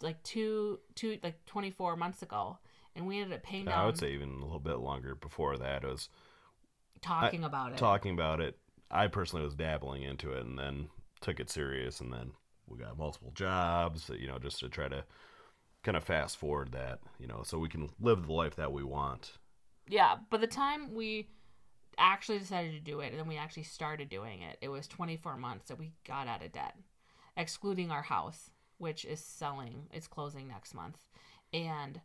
like 0.00 0.22
two, 0.22 0.80
two, 0.94 1.18
like 1.22 1.44
twenty 1.46 1.70
four 1.70 1.96
months 1.96 2.22
ago, 2.22 2.58
and 2.96 3.06
we 3.06 3.20
ended 3.20 3.36
up 3.36 3.42
paying 3.42 3.66
down. 3.66 3.78
I 3.78 3.86
would 3.86 3.98
say 3.98 4.12
even 4.12 4.30
a 4.30 4.44
little 4.44 4.58
bit 4.58 4.78
longer 4.78 5.14
before 5.14 5.56
that. 5.58 5.84
It 5.84 5.88
was 5.88 6.08
talking 7.02 7.44
I, 7.44 7.46
about 7.46 7.72
it. 7.72 7.78
Talking 7.78 8.14
about 8.14 8.40
it. 8.40 8.56
I 8.90 9.06
personally 9.08 9.44
was 9.44 9.54
dabbling 9.54 10.02
into 10.02 10.32
it, 10.32 10.44
and 10.44 10.58
then 10.58 10.88
took 11.20 11.40
it 11.40 11.50
serious, 11.50 12.00
and 12.00 12.12
then 12.12 12.32
we 12.66 12.78
got 12.78 12.98
multiple 12.98 13.32
jobs. 13.34 14.10
You 14.16 14.28
know, 14.28 14.38
just 14.38 14.60
to 14.60 14.68
try 14.68 14.88
to 14.88 15.04
kind 15.82 15.96
of 15.96 16.04
fast 16.04 16.36
forward 16.36 16.72
that. 16.72 17.00
You 17.18 17.26
know, 17.26 17.42
so 17.44 17.58
we 17.58 17.68
can 17.68 17.90
live 18.00 18.26
the 18.26 18.32
life 18.32 18.56
that 18.56 18.72
we 18.72 18.82
want. 18.82 19.32
Yeah, 19.88 20.16
by 20.30 20.38
the 20.38 20.46
time 20.46 20.94
we 20.94 21.28
actually 21.98 22.38
decided 22.38 22.72
to 22.72 22.80
do 22.80 23.00
it 23.00 23.10
and 23.10 23.18
then 23.18 23.26
we 23.26 23.36
actually 23.36 23.64
started 23.64 24.08
doing 24.08 24.42
it, 24.42 24.56
it 24.60 24.68
was 24.68 24.86
24 24.86 25.36
months 25.36 25.68
that 25.68 25.78
we 25.78 25.92
got 26.06 26.28
out 26.28 26.44
of 26.44 26.52
debt, 26.52 26.76
excluding 27.36 27.90
our 27.90 28.02
house, 28.02 28.50
which 28.78 29.04
is 29.04 29.20
selling, 29.20 29.86
it's 29.92 30.06
closing 30.06 30.48
next 30.48 30.74
month. 30.74 30.98
And 31.52 32.00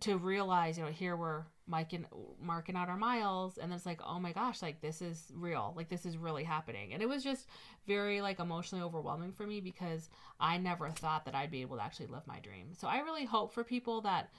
to 0.00 0.16
realize, 0.16 0.76
you 0.78 0.84
know, 0.84 0.90
here 0.90 1.16
we're 1.16 1.44
marking, 1.66 2.06
marking 2.40 2.76
out 2.76 2.88
our 2.88 2.96
miles, 2.96 3.58
and 3.58 3.72
it's 3.72 3.86
like, 3.86 4.00
oh 4.04 4.20
my 4.20 4.32
gosh, 4.32 4.62
like 4.62 4.80
this 4.80 5.00
is 5.00 5.32
real, 5.34 5.72
like 5.76 5.88
this 5.88 6.06
is 6.06 6.16
really 6.16 6.44
happening. 6.44 6.92
And 6.92 7.02
it 7.02 7.08
was 7.08 7.24
just 7.24 7.46
very 7.86 8.20
like 8.20 8.40
emotionally 8.40 8.84
overwhelming 8.84 9.32
for 9.32 9.46
me 9.46 9.60
because 9.60 10.10
I 10.38 10.58
never 10.58 10.90
thought 10.90 11.24
that 11.24 11.34
I'd 11.34 11.50
be 11.50 11.62
able 11.62 11.76
to 11.76 11.82
actually 11.82 12.06
live 12.06 12.26
my 12.26 12.40
dream. 12.40 12.68
So 12.76 12.88
I 12.88 12.98
really 12.98 13.24
hope 13.24 13.52
for 13.52 13.64
people 13.64 14.00
that 14.02 14.30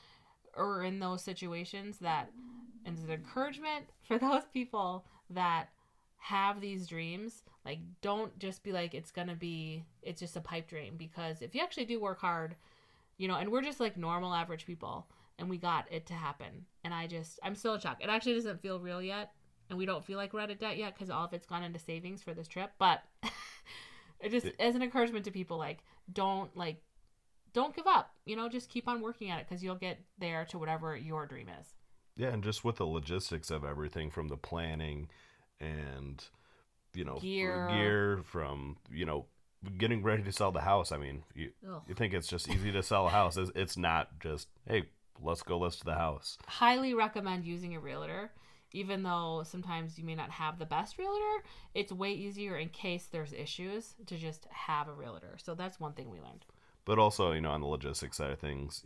are 0.55 0.83
in 0.83 0.99
those 0.99 1.21
situations 1.21 1.97
that 1.99 2.31
and 2.85 2.97
an 2.97 3.11
encouragement 3.11 3.85
for 4.01 4.17
those 4.17 4.43
people 4.53 5.05
that 5.29 5.69
have 6.19 6.59
these 6.59 6.87
dreams 6.87 7.43
like 7.63 7.79
don't 8.01 8.37
just 8.39 8.63
be 8.63 8.71
like 8.71 8.93
it's 8.93 9.11
gonna 9.11 9.35
be 9.35 9.85
it's 10.01 10.19
just 10.19 10.35
a 10.35 10.41
pipe 10.41 10.67
dream 10.67 10.95
because 10.97 11.41
if 11.41 11.53
you 11.53 11.61
actually 11.61 11.85
do 11.85 11.99
work 11.99 12.19
hard 12.19 12.55
you 13.17 13.27
know 13.27 13.35
and 13.35 13.49
we're 13.51 13.61
just 13.61 13.79
like 13.79 13.95
normal 13.95 14.33
average 14.33 14.65
people 14.65 15.05
and 15.39 15.49
we 15.49 15.57
got 15.57 15.85
it 15.91 16.05
to 16.05 16.13
happen 16.13 16.65
and 16.83 16.93
i 16.93 17.07
just 17.07 17.39
i'm 17.43 17.55
still 17.55 17.73
in 17.73 17.79
shock 17.79 17.97
it 18.01 18.09
actually 18.09 18.33
doesn't 18.33 18.61
feel 18.61 18.79
real 18.79 19.01
yet 19.01 19.31
and 19.69 19.77
we 19.77 19.85
don't 19.85 20.03
feel 20.03 20.17
like 20.17 20.33
we're 20.33 20.41
out 20.41 20.51
of 20.51 20.59
debt 20.59 20.77
yet 20.77 20.93
because 20.93 21.09
all 21.09 21.25
of 21.25 21.33
it's 21.33 21.45
gone 21.45 21.63
into 21.63 21.79
savings 21.79 22.21
for 22.21 22.33
this 22.33 22.47
trip 22.47 22.71
but 22.79 23.03
it 24.19 24.29
just 24.29 24.47
as 24.59 24.75
an 24.75 24.81
encouragement 24.81 25.25
to 25.25 25.31
people 25.31 25.57
like 25.57 25.79
don't 26.11 26.55
like 26.55 26.81
don't 27.53 27.75
give 27.75 27.87
up 27.87 28.13
you 28.25 28.35
know 28.35 28.47
just 28.49 28.69
keep 28.69 28.87
on 28.87 29.01
working 29.01 29.29
at 29.29 29.39
it 29.39 29.47
because 29.47 29.63
you'll 29.63 29.75
get 29.75 29.99
there 30.19 30.45
to 30.45 30.57
whatever 30.57 30.95
your 30.95 31.25
dream 31.25 31.47
is 31.59 31.73
yeah, 32.17 32.29
and 32.29 32.43
just 32.43 32.65
with 32.65 32.77
the 32.77 32.85
logistics 32.85 33.51
of 33.51 33.63
everything 33.63 34.09
from 34.09 34.27
the 34.27 34.37
planning 34.37 35.07
and 35.59 36.23
you 36.93 37.05
know 37.05 37.19
gear, 37.19 37.67
gear 37.69 38.19
from 38.23 38.77
you 38.91 39.05
know 39.05 39.27
getting 39.77 40.01
ready 40.01 40.23
to 40.23 40.31
sell 40.31 40.51
the 40.51 40.61
house. 40.61 40.91
I 40.91 40.97
mean, 40.97 41.23
you 41.35 41.51
Ugh. 41.67 41.83
you 41.87 41.93
think 41.93 42.13
it's 42.13 42.27
just 42.27 42.49
easy 42.49 42.71
to 42.71 42.81
sell 42.81 43.05
a 43.05 43.11
house? 43.11 43.37
It's, 43.37 43.51
it's 43.53 43.77
not 43.77 44.19
just 44.19 44.47
hey, 44.67 44.85
let's 45.21 45.43
go 45.43 45.57
list 45.59 45.79
to 45.79 45.85
the 45.85 45.95
house. 45.95 46.37
highly 46.47 46.93
recommend 46.93 47.45
using 47.45 47.75
a 47.75 47.79
realtor 47.79 48.31
even 48.73 49.01
though 49.03 49.43
sometimes 49.45 49.97
you 49.97 50.03
may 50.03 50.15
not 50.15 50.29
have 50.29 50.59
the 50.59 50.65
best 50.65 50.97
realtor 50.97 51.43
it's 51.73 51.91
way 51.91 52.11
easier 52.11 52.57
in 52.57 52.69
case 52.69 53.05
there's 53.11 53.33
issues 53.33 53.95
to 54.05 54.17
just 54.17 54.45
have 54.51 54.87
a 54.87 54.93
realtor 54.93 55.35
so 55.37 55.55
that's 55.55 55.79
one 55.79 55.93
thing 55.93 56.09
we 56.09 56.19
learned 56.19 56.45
But 56.85 56.99
also, 56.99 57.31
you 57.33 57.41
know, 57.41 57.51
on 57.51 57.61
the 57.61 57.67
logistics 57.67 58.17
side 58.17 58.31
of 58.31 58.39
things, 58.39 58.85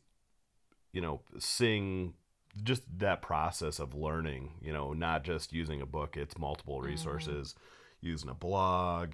you 0.91 1.01
know, 1.01 1.21
seeing 1.39 2.15
just 2.63 2.83
that 2.99 3.21
process 3.21 3.79
of 3.79 3.93
learning, 3.95 4.51
you 4.61 4.73
know, 4.73 4.93
not 4.93 5.23
just 5.23 5.53
using 5.53 5.81
a 5.81 5.85
book, 5.85 6.17
it's 6.17 6.37
multiple 6.37 6.81
Mm-hmm. 6.81 6.87
resources, 6.89 7.55
using 8.01 8.29
a 8.29 8.33
blog, 8.33 9.13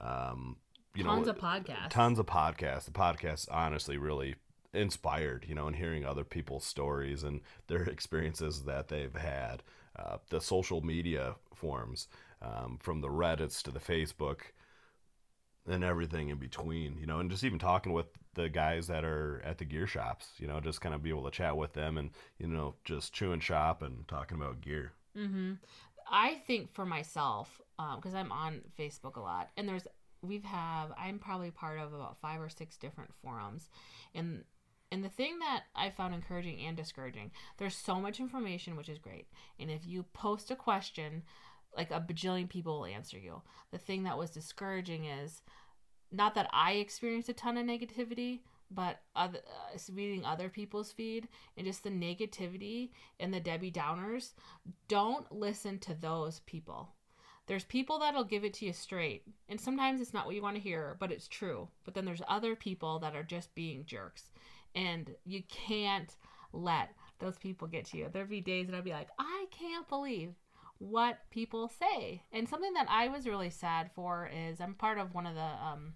um, 0.00 0.56
you 0.94 1.02
tons 1.04 1.26
know, 1.26 1.26
tons 1.26 1.28
of 1.28 1.38
podcasts 1.38 1.90
tons 1.90 2.18
of 2.18 2.26
podcasts. 2.26 2.84
The 2.84 2.92
podcasts 2.92 3.46
honestly 3.50 3.98
really 3.98 4.36
inspired, 4.74 5.46
you 5.48 5.54
know, 5.54 5.66
and 5.66 5.76
hearing 5.76 6.04
other 6.04 6.24
people's 6.24 6.64
stories 6.64 7.22
and 7.22 7.40
their 7.66 7.82
experiences 7.88 8.64
that 8.64 8.88
they've 8.88 9.14
had. 9.14 9.62
Uh, 9.98 10.18
the 10.30 10.40
social 10.40 10.80
media 10.80 11.34
forums, 11.54 12.06
um, 12.40 12.78
from 12.80 13.00
the 13.00 13.08
Reddits 13.08 13.62
to 13.62 13.70
the 13.72 13.80
Facebook, 13.80 14.40
and 15.66 15.84
everything 15.84 16.28
in 16.28 16.38
between, 16.38 16.96
you 16.98 17.06
know, 17.06 17.18
and 17.18 17.30
just 17.30 17.44
even 17.44 17.58
talking 17.58 17.92
with 17.92 18.06
the 18.34 18.48
guys 18.48 18.86
that 18.86 19.04
are 19.04 19.42
at 19.44 19.58
the 19.58 19.64
gear 19.64 19.86
shops, 19.86 20.28
you 20.38 20.46
know, 20.46 20.60
just 20.60 20.80
kind 20.80 20.94
of 20.94 21.02
be 21.02 21.10
able 21.10 21.24
to 21.24 21.30
chat 21.30 21.56
with 21.56 21.72
them 21.74 21.98
and, 21.98 22.10
you 22.38 22.46
know, 22.46 22.74
just 22.84 23.12
chewing 23.12 23.40
shop 23.40 23.82
and 23.82 24.06
talking 24.08 24.36
about 24.38 24.60
gear. 24.60 24.92
hmm 25.16 25.54
I 26.10 26.36
think 26.46 26.72
for 26.72 26.86
myself, 26.86 27.60
because 27.96 28.14
I'm 28.14 28.32
on 28.32 28.62
Facebook 28.78 29.16
a 29.16 29.20
lot, 29.20 29.50
and 29.58 29.68
there's 29.68 29.86
we've 30.22 30.44
have 30.44 30.90
I'm 30.96 31.18
probably 31.18 31.50
part 31.50 31.78
of 31.78 31.92
about 31.92 32.16
five 32.20 32.40
or 32.40 32.48
six 32.48 32.78
different 32.78 33.10
forums, 33.22 33.68
and 34.14 34.44
and 34.90 35.04
the 35.04 35.08
thing 35.08 35.38
that 35.40 35.64
I 35.74 35.90
found 35.90 36.14
encouraging 36.14 36.60
and 36.60 36.76
discouraging, 36.76 37.30
there's 37.58 37.76
so 37.76 38.00
much 38.00 38.20
information, 38.20 38.76
which 38.76 38.88
is 38.88 38.98
great, 38.98 39.26
and 39.58 39.70
if 39.70 39.86
you 39.86 40.04
post 40.14 40.50
a 40.50 40.56
question, 40.56 41.22
like 41.76 41.90
a 41.90 42.00
bajillion 42.00 42.48
people 42.48 42.78
will 42.78 42.86
answer 42.86 43.18
you. 43.18 43.42
The 43.70 43.78
thing 43.78 44.04
that 44.04 44.18
was 44.18 44.30
discouraging 44.30 45.04
is 45.04 45.42
not 46.10 46.34
that 46.34 46.48
I 46.52 46.72
experienced 46.72 47.28
a 47.28 47.34
ton 47.34 47.58
of 47.58 47.66
negativity, 47.66 48.40
but 48.70 49.00
other, 49.16 49.40
uh, 49.46 49.78
reading 49.92 50.24
other 50.24 50.48
people's 50.48 50.92
feed 50.92 51.28
and 51.56 51.66
just 51.66 51.84
the 51.84 51.90
negativity 51.90 52.90
and 53.20 53.32
the 53.32 53.40
Debbie 53.40 53.72
Downers, 53.72 54.32
don't 54.88 55.30
listen 55.32 55.78
to 55.80 55.94
those 55.94 56.40
people. 56.40 56.90
There's 57.46 57.64
people 57.64 57.98
that'll 57.98 58.24
give 58.24 58.44
it 58.44 58.52
to 58.54 58.66
you 58.66 58.74
straight, 58.74 59.22
and 59.48 59.58
sometimes 59.58 60.02
it's 60.02 60.12
not 60.12 60.26
what 60.26 60.34
you 60.34 60.42
want 60.42 60.56
to 60.56 60.62
hear, 60.62 60.96
but 61.00 61.10
it's 61.10 61.28
true. 61.28 61.68
But 61.82 61.94
then 61.94 62.04
there's 62.04 62.20
other 62.28 62.54
people 62.54 62.98
that 62.98 63.16
are 63.16 63.22
just 63.22 63.54
being 63.54 63.86
jerks, 63.86 64.24
and 64.74 65.14
you 65.24 65.42
can't 65.48 66.14
let 66.52 66.90
those 67.18 67.38
people 67.38 67.68
get 67.68 67.84
to 67.86 67.98
you. 67.98 68.08
There'd 68.12 68.28
be 68.28 68.40
days 68.40 68.66
that 68.66 68.76
I'd 68.76 68.84
be 68.84 68.92
like, 68.92 69.08
I 69.18 69.46
can't 69.50 69.88
believe 69.88 70.34
what 70.78 71.18
people 71.30 71.68
say. 71.68 72.22
And 72.32 72.48
something 72.48 72.72
that 72.74 72.86
I 72.88 73.08
was 73.08 73.26
really 73.26 73.50
sad 73.50 73.90
for 73.94 74.30
is 74.32 74.60
I'm 74.60 74.74
part 74.74 74.98
of 74.98 75.14
one 75.14 75.26
of 75.26 75.34
the 75.34 75.40
um, 75.40 75.94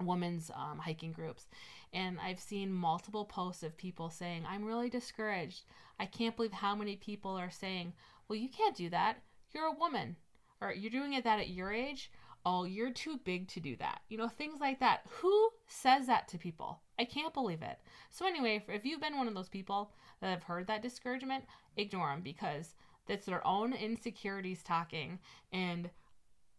women's 0.00 0.50
um, 0.50 0.78
hiking 0.78 1.12
groups, 1.12 1.46
and 1.92 2.18
I've 2.20 2.40
seen 2.40 2.72
multiple 2.72 3.24
posts 3.24 3.62
of 3.62 3.76
people 3.76 4.10
saying, 4.10 4.44
I'm 4.48 4.64
really 4.64 4.90
discouraged. 4.90 5.62
I 5.98 6.06
can't 6.06 6.36
believe 6.36 6.52
how 6.52 6.74
many 6.74 6.96
people 6.96 7.32
are 7.32 7.50
saying, 7.50 7.92
Well, 8.28 8.38
you 8.38 8.48
can't 8.48 8.76
do 8.76 8.90
that. 8.90 9.18
You're 9.52 9.66
a 9.66 9.72
woman. 9.72 10.16
Or 10.60 10.72
you're 10.72 10.90
doing 10.90 11.14
it 11.14 11.24
that 11.24 11.38
at 11.38 11.50
your 11.50 11.72
age. 11.72 12.10
Oh, 12.50 12.64
you're 12.64 12.90
too 12.90 13.20
big 13.24 13.46
to 13.48 13.60
do 13.60 13.76
that. 13.76 14.00
You 14.08 14.16
know, 14.16 14.26
things 14.26 14.58
like 14.58 14.80
that. 14.80 15.02
Who 15.20 15.50
says 15.66 16.06
that 16.06 16.28
to 16.28 16.38
people? 16.38 16.80
I 16.98 17.04
can't 17.04 17.34
believe 17.34 17.60
it. 17.60 17.78
So, 18.08 18.26
anyway, 18.26 18.64
if 18.68 18.86
you've 18.86 19.02
been 19.02 19.18
one 19.18 19.28
of 19.28 19.34
those 19.34 19.50
people 19.50 19.92
that 20.22 20.30
have 20.30 20.44
heard 20.44 20.66
that 20.66 20.80
discouragement, 20.80 21.44
ignore 21.76 22.08
them 22.08 22.22
because 22.22 22.74
that's 23.06 23.26
their 23.26 23.46
own 23.46 23.74
insecurities 23.74 24.62
talking. 24.62 25.18
And 25.52 25.90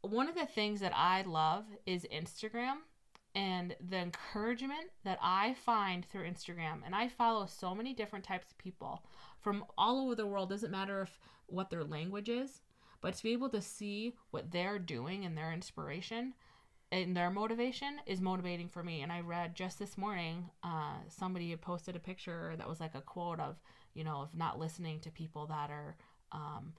one 0.02 0.30
of 0.30 0.36
the 0.36 0.46
things 0.46 0.80
that 0.82 0.94
I 0.96 1.24
love 1.24 1.66
is 1.88 2.06
Instagram 2.14 2.76
and 3.34 3.76
the 3.90 3.98
encouragement 3.98 4.92
that 5.06 5.18
I 5.24 5.56
find 5.66 6.06
through 6.06 6.30
Instagram. 6.30 6.82
And 6.86 6.94
I 6.94 7.08
follow 7.08 7.48
so 7.48 7.74
many 7.74 7.96
different 7.96 8.26
types 8.26 8.52
of 8.52 8.60
people 8.60 9.04
from 9.40 9.66
all 9.76 10.06
over 10.06 10.14
the 10.14 10.28
world. 10.28 10.52
Doesn't 10.52 10.70
matter 10.70 11.02
if 11.02 11.20
what 11.48 11.72
their 11.72 11.84
language 11.84 12.30
is, 12.30 12.62
but 13.02 13.16
to 13.16 13.24
be 13.24 13.34
able 13.34 13.50
to 13.50 13.62
see 13.62 14.16
what 14.32 14.52
they're 14.52 14.80
doing 14.80 15.26
and 15.26 15.38
their 15.38 15.52
inspiration 15.52 16.34
and 16.92 17.16
their 17.16 17.30
motivation 17.30 18.00
is 18.06 18.20
motivating 18.20 18.68
for 18.68 18.84
me. 18.84 19.02
And 19.02 19.12
I 19.12 19.22
read 19.22 19.56
just 19.56 19.78
this 19.78 19.98
morning, 19.98 20.50
uh, 20.64 20.96
somebody 21.08 21.52
had 21.52 21.62
posted 21.62 21.96
a 21.96 22.00
picture 22.00 22.56
that 22.58 22.68
was 22.68 22.80
like 22.80 22.96
a 22.96 23.02
quote 23.02 23.40
of, 23.40 23.58
you 23.94 24.04
know, 24.04 24.22
of 24.22 24.36
not 24.36 24.60
listening 24.60 25.00
to 25.02 25.12
people 25.12 25.46
that 25.48 25.70
are 25.70 25.96
um, 26.32 26.74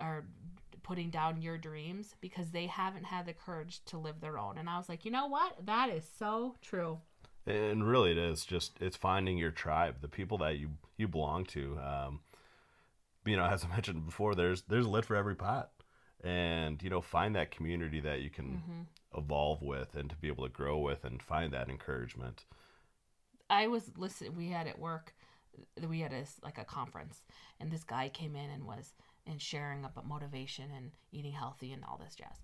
are 0.00 0.24
putting 0.82 1.10
down 1.10 1.40
your 1.40 1.56
dreams 1.56 2.14
because 2.20 2.50
they 2.50 2.66
haven't 2.66 3.04
had 3.04 3.26
the 3.26 3.32
courage 3.32 3.80
to 3.86 3.98
live 3.98 4.20
their 4.20 4.38
own. 4.38 4.58
And 4.58 4.68
I 4.68 4.76
was 4.76 4.88
like, 4.88 5.04
you 5.04 5.10
know 5.10 5.26
what? 5.26 5.54
That 5.64 5.88
is 5.88 6.04
so 6.18 6.56
true. 6.60 7.00
And 7.46 7.86
really, 7.86 8.12
it 8.12 8.18
is 8.18 8.44
just 8.44 8.72
it's 8.80 8.96
finding 8.96 9.38
your 9.38 9.50
tribe, 9.50 9.96
the 10.00 10.08
people 10.08 10.38
that 10.38 10.58
you 10.58 10.70
you 10.96 11.08
belong 11.08 11.44
to. 11.46 11.78
Um, 11.78 12.20
you 13.26 13.36
know, 13.36 13.44
as 13.50 13.64
I 13.64 13.68
mentioned 13.68 14.06
before, 14.06 14.34
there's 14.34 14.62
there's 14.62 14.86
lit 14.86 15.04
for 15.04 15.16
every 15.16 15.36
pot, 15.36 15.70
and 16.22 16.82
you 16.82 16.90
know, 16.90 17.00
find 17.00 17.34
that 17.36 17.50
community 17.50 18.00
that 18.00 18.20
you 18.22 18.30
can 18.30 18.62
Mm-hmm. 18.62 18.82
evolve 19.16 19.62
with 19.62 19.94
and 19.94 20.10
to 20.10 20.16
be 20.16 20.28
able 20.28 20.44
to 20.44 20.50
grow 20.52 20.78
with 20.78 21.04
and 21.04 21.22
find 21.22 21.52
that 21.52 21.68
encouragement. 21.68 22.44
I 23.50 23.66
was 23.68 23.90
listening. 23.96 24.34
We 24.36 24.48
had 24.48 24.66
at 24.66 24.78
work, 24.78 25.14
we 25.86 26.00
had 26.00 26.12
a 26.12 26.24
like 26.42 26.58
a 26.58 26.64
conference, 26.64 27.22
and 27.60 27.70
this 27.70 27.84
guy 27.84 28.08
came 28.08 28.36
in 28.36 28.50
and 28.50 28.64
was 28.64 28.94
and 29.26 29.40
sharing 29.40 29.84
about 29.84 30.06
motivation 30.06 30.70
and 30.76 30.90
eating 31.12 31.32
healthy 31.32 31.72
and 31.72 31.84
all 31.84 31.96
this 31.98 32.14
jazz. 32.14 32.38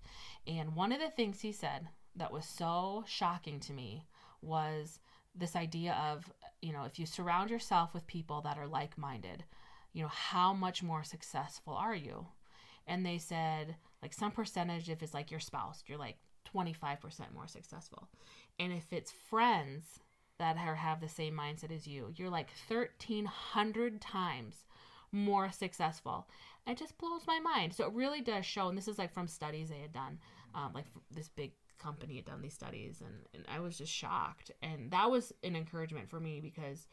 And 0.47 0.75
one 0.75 0.93
of 0.93 1.01
the 1.01 1.11
things 1.11 1.41
he 1.41 1.53
said 1.53 1.89
that 2.17 2.33
was 2.33 2.47
so 2.47 3.05
shocking 3.07 3.61
to 3.61 3.73
me 3.73 4.05
was 4.43 4.99
this 5.35 5.55
idea 5.57 5.93
of 6.11 6.33
you 6.63 6.73
know 6.73 6.85
if 6.85 6.99
you 6.99 7.07
surround 7.07 7.51
yourself 7.51 7.95
with 7.95 8.07
people 8.07 8.41
that 8.43 8.59
are 8.59 8.67
like-minded, 8.67 9.45
you 9.93 10.03
know 10.03 10.09
how 10.09 10.53
much 10.53 10.83
more 10.83 11.05
successful 11.05 11.75
are 11.75 11.95
you? 11.95 12.27
And 12.87 13.05
they 13.05 13.19
said 13.19 13.77
like 14.03 14.13
some 14.13 14.33
percentage 14.33 14.89
if 14.89 15.03
it's 15.03 15.15
like 15.15 15.31
your 15.31 15.41
spouse, 15.41 15.83
you're 15.87 15.99
like 15.99 16.17
25% 16.55 16.99
more 17.35 17.47
successful. 17.47 18.09
And 18.59 18.73
if 18.73 18.93
it's 18.93 19.13
friends 19.13 20.01
that 20.41 20.57
are, 20.57 20.75
have 20.75 21.01
the 21.01 21.09
same 21.09 21.35
mindset 21.37 21.71
as 21.71 21.87
you. 21.87 22.13
You're 22.17 22.31
like 22.31 22.49
1,300 22.67 24.01
times 24.01 24.65
more 25.13 25.53
successful. 25.53 26.27
It 26.67 26.79
just 26.79 26.97
blows 26.97 27.27
my 27.27 27.39
mind. 27.39 27.75
So 27.75 27.85
it 27.85 27.93
really 27.93 28.23
does 28.23 28.47
show, 28.47 28.69
and 28.69 28.77
this 28.77 28.89
is 28.89 28.99
like 28.99 29.13
from 29.13 29.29
studies 29.29 29.69
they 29.69 29.81
had 29.81 29.93
done, 29.93 30.19
um, 30.55 30.73
like 30.75 30.87
this 31.11 31.29
big 31.29 31.53
company 31.79 32.17
had 32.17 32.25
done 32.25 32.41
these 32.41 32.55
studies, 32.55 33.03
and, 33.05 33.15
and 33.35 33.45
I 33.55 33.61
was 33.61 33.77
just 33.77 33.93
shocked. 33.93 34.51
And 34.63 34.91
that 34.93 35.11
was 35.11 35.31
an 35.45 35.57
encouragement 35.57 36.09
for 36.09 36.21
me 36.21 36.41
because 36.41 36.87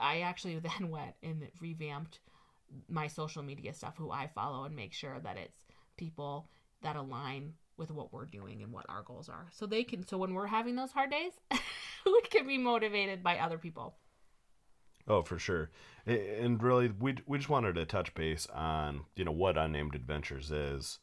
I 0.00 0.20
actually 0.20 0.58
then 0.78 0.90
went 0.90 1.14
and 1.22 1.48
revamped 1.60 2.20
my 2.88 3.08
social 3.08 3.42
media 3.42 3.74
stuff, 3.74 3.96
who 3.96 4.10
I 4.10 4.28
follow, 4.34 4.64
and 4.64 4.76
make 4.76 4.92
sure 4.92 5.18
that 5.20 5.36
it's 5.36 5.64
people 5.96 6.48
that 6.82 6.96
align 6.96 7.54
with 7.76 7.90
what 7.90 8.12
we're 8.12 8.26
doing 8.26 8.62
and 8.62 8.72
what 8.72 8.86
our 8.88 9.02
goals 9.02 9.28
are. 9.28 9.48
So 9.52 9.66
they 9.66 9.84
can 9.84 10.06
so 10.06 10.18
when 10.18 10.34
we're 10.34 10.46
having 10.46 10.76
those 10.76 10.92
hard 10.92 11.10
days, 11.10 11.32
we 12.06 12.22
can 12.30 12.46
be 12.46 12.58
motivated 12.58 13.22
by 13.22 13.38
other 13.38 13.58
people. 13.58 13.96
Oh, 15.08 15.22
for 15.22 15.38
sure. 15.38 15.70
And 16.06 16.62
really, 16.62 16.92
we 16.98 17.16
we 17.26 17.38
just 17.38 17.50
wanted 17.50 17.74
to 17.74 17.84
touch 17.86 18.14
base 18.14 18.46
on 18.54 19.02
you 19.16 19.24
know 19.24 19.32
what 19.32 19.58
Unnamed 19.58 19.94
Adventures 19.94 20.50
is, 20.50 20.98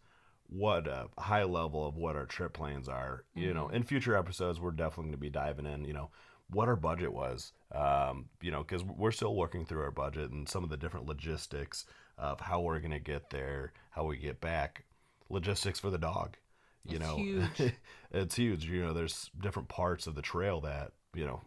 what 0.48 0.88
a 0.88 1.08
high 1.18 1.44
level 1.44 1.86
of 1.86 1.98
what 1.98 2.16
our 2.16 2.26
trip 2.26 2.54
plans 2.54 2.88
are. 2.88 3.26
You 3.36 3.54
know, 3.54 3.66
mm-hmm. 3.66 3.76
in 3.76 3.84
future 3.84 4.16
episodes, 4.16 4.60
we're 4.60 4.72
definitely 4.72 5.06
going 5.06 5.12
to 5.14 5.18
be 5.18 5.30
diving 5.30 5.66
in. 5.66 5.84
You 5.86 5.94
know, 5.94 6.12
what 6.50 6.68
our 6.68 6.76
budget 6.76 7.14
was. 7.14 7.52
Um, 7.74 8.30
you 8.42 8.52
know, 8.52 8.64
because 8.64 8.84
we're 8.84 9.12
still 9.12 9.36
working 9.36 9.66
through 9.66 9.82
our 9.82 9.92
budget 9.92 10.32
and 10.32 10.48
some 10.48 10.64
of 10.64 10.70
the 10.70 10.78
different 10.78 11.06
logistics 11.06 11.86
of 12.18 12.40
how 12.40 12.62
we're 12.62 12.80
going 12.80 12.92
to 12.92 13.00
get 13.00 13.30
there, 13.30 13.74
how 13.92 14.06
we 14.06 14.18
get 14.18 14.40
back, 14.40 14.86
logistics 15.30 15.80
for 15.80 15.90
the 15.90 15.98
dog. 15.98 16.38
You 16.86 16.98
It's 16.98 17.00
know, 17.00 17.16
huge. 17.16 17.74
it's 18.12 18.36
huge. 18.36 18.66
You 18.66 18.86
know, 18.86 18.94
there's 18.94 19.30
different 19.40 19.68
parts 19.68 20.08
of 20.08 20.16
the 20.16 20.22
trail 20.22 20.62
that 20.62 20.94
you 21.14 21.26
know 21.26 21.42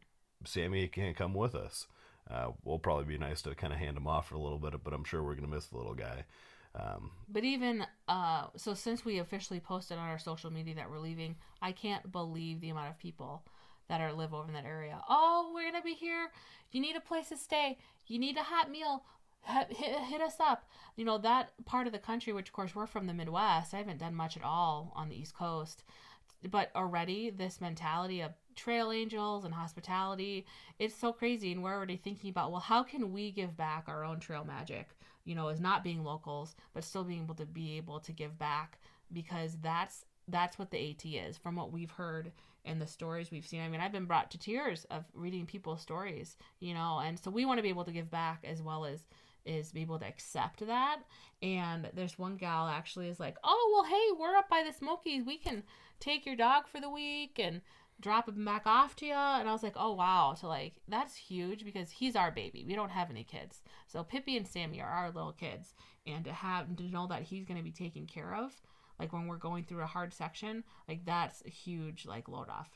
Sammy 0.44 0.86
can't 0.88 1.16
come 1.16 1.34
with 1.34 1.54
us. 1.54 1.86
Uh, 2.30 2.52
will 2.64 2.78
probably 2.78 3.04
be 3.06 3.18
nice 3.18 3.42
to 3.42 3.54
kind 3.54 3.72
of 3.72 3.78
hand 3.78 3.96
him 3.96 4.06
off 4.06 4.28
for 4.28 4.36
a 4.36 4.40
little 4.40 4.58
bit, 4.58 4.72
but 4.84 4.92
I'm 4.92 5.04
sure 5.04 5.22
we're 5.22 5.34
gonna 5.34 5.48
miss 5.48 5.66
the 5.66 5.76
little 5.78 5.94
guy. 5.94 6.24
Um, 6.74 7.10
But 7.28 7.44
even 7.44 7.86
uh, 8.08 8.46
so, 8.56 8.74
since 8.74 9.04
we 9.04 9.18
officially 9.18 9.60
posted 9.60 9.98
on 9.98 10.08
our 10.08 10.18
social 10.18 10.50
media 10.50 10.74
that 10.76 10.90
we're 10.90 10.98
leaving, 10.98 11.36
I 11.62 11.72
can't 11.72 12.10
believe 12.10 12.60
the 12.60 12.70
amount 12.70 12.90
of 12.90 12.98
people 12.98 13.42
that 13.90 14.00
are 14.00 14.12
live 14.12 14.32
over 14.32 14.46
in 14.46 14.54
that 14.54 14.64
area. 14.64 15.00
Oh, 15.08 15.50
we're 15.52 15.70
gonna 15.70 15.82
be 15.82 15.94
here. 15.94 16.30
You 16.70 16.80
need 16.80 16.94
a 16.94 17.00
place 17.00 17.28
to 17.30 17.36
stay. 17.36 17.76
You 18.06 18.20
need 18.20 18.36
a 18.36 18.42
hot 18.42 18.70
meal. 18.70 19.02
Hit, 19.42 19.72
hit, 19.72 20.20
us 20.20 20.36
up. 20.38 20.68
You 20.96 21.04
know 21.04 21.18
that 21.18 21.52
part 21.64 21.86
of 21.86 21.92
the 21.92 21.98
country, 21.98 22.32
which 22.32 22.48
of 22.48 22.52
course 22.52 22.74
we're 22.74 22.86
from 22.86 23.06
the 23.06 23.14
Midwest. 23.14 23.74
I 23.74 23.78
haven't 23.78 23.98
done 23.98 24.14
much 24.14 24.36
at 24.36 24.44
all 24.44 24.92
on 24.94 25.08
the 25.08 25.18
East 25.20 25.34
Coast. 25.34 25.82
but 26.50 26.70
already 26.76 27.30
this 27.30 27.60
mentality 27.60 28.20
of 28.20 28.32
trail 28.54 28.92
angels 28.92 29.44
and 29.44 29.54
hospitality, 29.54 30.46
it's 30.78 30.94
so 30.94 31.12
crazy. 31.12 31.50
And 31.50 31.62
we're 31.62 31.74
already 31.74 31.96
thinking 31.96 32.30
about, 32.30 32.52
well, 32.52 32.60
how 32.60 32.84
can 32.84 33.12
we 33.12 33.32
give 33.32 33.56
back 33.56 33.84
our 33.88 34.04
own 34.04 34.20
trail 34.20 34.44
magic? 34.44 34.90
You 35.24 35.34
know, 35.34 35.48
as 35.48 35.60
not 35.60 35.82
being 35.82 36.04
locals, 36.04 36.54
but 36.74 36.84
still 36.84 37.02
being 37.02 37.22
able 37.22 37.34
to 37.34 37.46
be 37.46 37.76
able 37.76 37.98
to 38.00 38.12
give 38.12 38.38
back 38.38 38.78
because 39.12 39.56
that's 39.60 40.04
that's 40.28 40.60
what 40.60 40.70
the 40.70 40.90
AT 40.90 41.04
is 41.04 41.36
from 41.36 41.56
what 41.56 41.72
we've 41.72 41.90
heard 41.90 42.30
and 42.64 42.80
the 42.80 42.86
stories 42.86 43.30
we've 43.30 43.46
seen. 43.46 43.62
I 43.62 43.68
mean, 43.68 43.80
I've 43.80 43.92
been 43.92 44.06
brought 44.06 44.30
to 44.32 44.38
tears 44.38 44.86
of 44.90 45.04
reading 45.14 45.46
people's 45.46 45.80
stories, 45.80 46.36
you 46.60 46.74
know, 46.74 47.00
and 47.02 47.18
so 47.18 47.30
we 47.30 47.44
want 47.44 47.58
to 47.58 47.62
be 47.62 47.68
able 47.68 47.84
to 47.84 47.92
give 47.92 48.10
back 48.10 48.44
as 48.44 48.62
well 48.62 48.84
as 48.84 49.04
is 49.44 49.72
be 49.72 49.82
able 49.82 49.98
to 49.98 50.06
accept 50.06 50.66
that. 50.66 51.00
And 51.42 51.88
there's 51.94 52.18
one 52.18 52.36
gal 52.36 52.68
actually 52.68 53.08
is 53.08 53.20
like, 53.20 53.36
"Oh, 53.42 53.70
well, 53.72 53.84
hey, 53.84 54.18
we're 54.18 54.36
up 54.36 54.48
by 54.48 54.62
the 54.62 54.72
Smokies. 54.72 55.24
We 55.24 55.38
can 55.38 55.62
take 55.98 56.26
your 56.26 56.36
dog 56.36 56.68
for 56.68 56.80
the 56.80 56.90
week 56.90 57.38
and 57.38 57.62
drop 58.00 58.28
him 58.28 58.44
back 58.44 58.66
off 58.66 58.96
to 58.96 59.06
you." 59.06 59.14
And 59.14 59.48
I 59.48 59.52
was 59.52 59.62
like, 59.62 59.76
"Oh, 59.76 59.92
wow." 59.94 60.34
So 60.34 60.48
like 60.48 60.74
that's 60.88 61.16
huge 61.16 61.64
because 61.64 61.90
he's 61.90 62.16
our 62.16 62.30
baby. 62.30 62.64
We 62.66 62.74
don't 62.74 62.90
have 62.90 63.10
any 63.10 63.24
kids. 63.24 63.62
So 63.86 64.04
Pippi 64.04 64.36
and 64.36 64.46
Sammy 64.46 64.80
are 64.80 64.90
our 64.90 65.10
little 65.10 65.32
kids, 65.32 65.74
and 66.06 66.24
to 66.24 66.32
have 66.32 66.76
to 66.76 66.82
know 66.84 67.06
that 67.06 67.22
he's 67.22 67.44
going 67.46 67.58
to 67.58 67.64
be 67.64 67.72
taken 67.72 68.06
care 68.06 68.34
of 68.34 68.60
like 69.00 69.12
when 69.12 69.26
we're 69.26 69.38
going 69.38 69.64
through 69.64 69.82
a 69.82 69.86
hard 69.86 70.12
section, 70.12 70.62
like 70.86 71.04
that's 71.06 71.42
a 71.46 71.50
huge 71.50 72.04
like 72.06 72.28
load 72.28 72.48
off. 72.50 72.68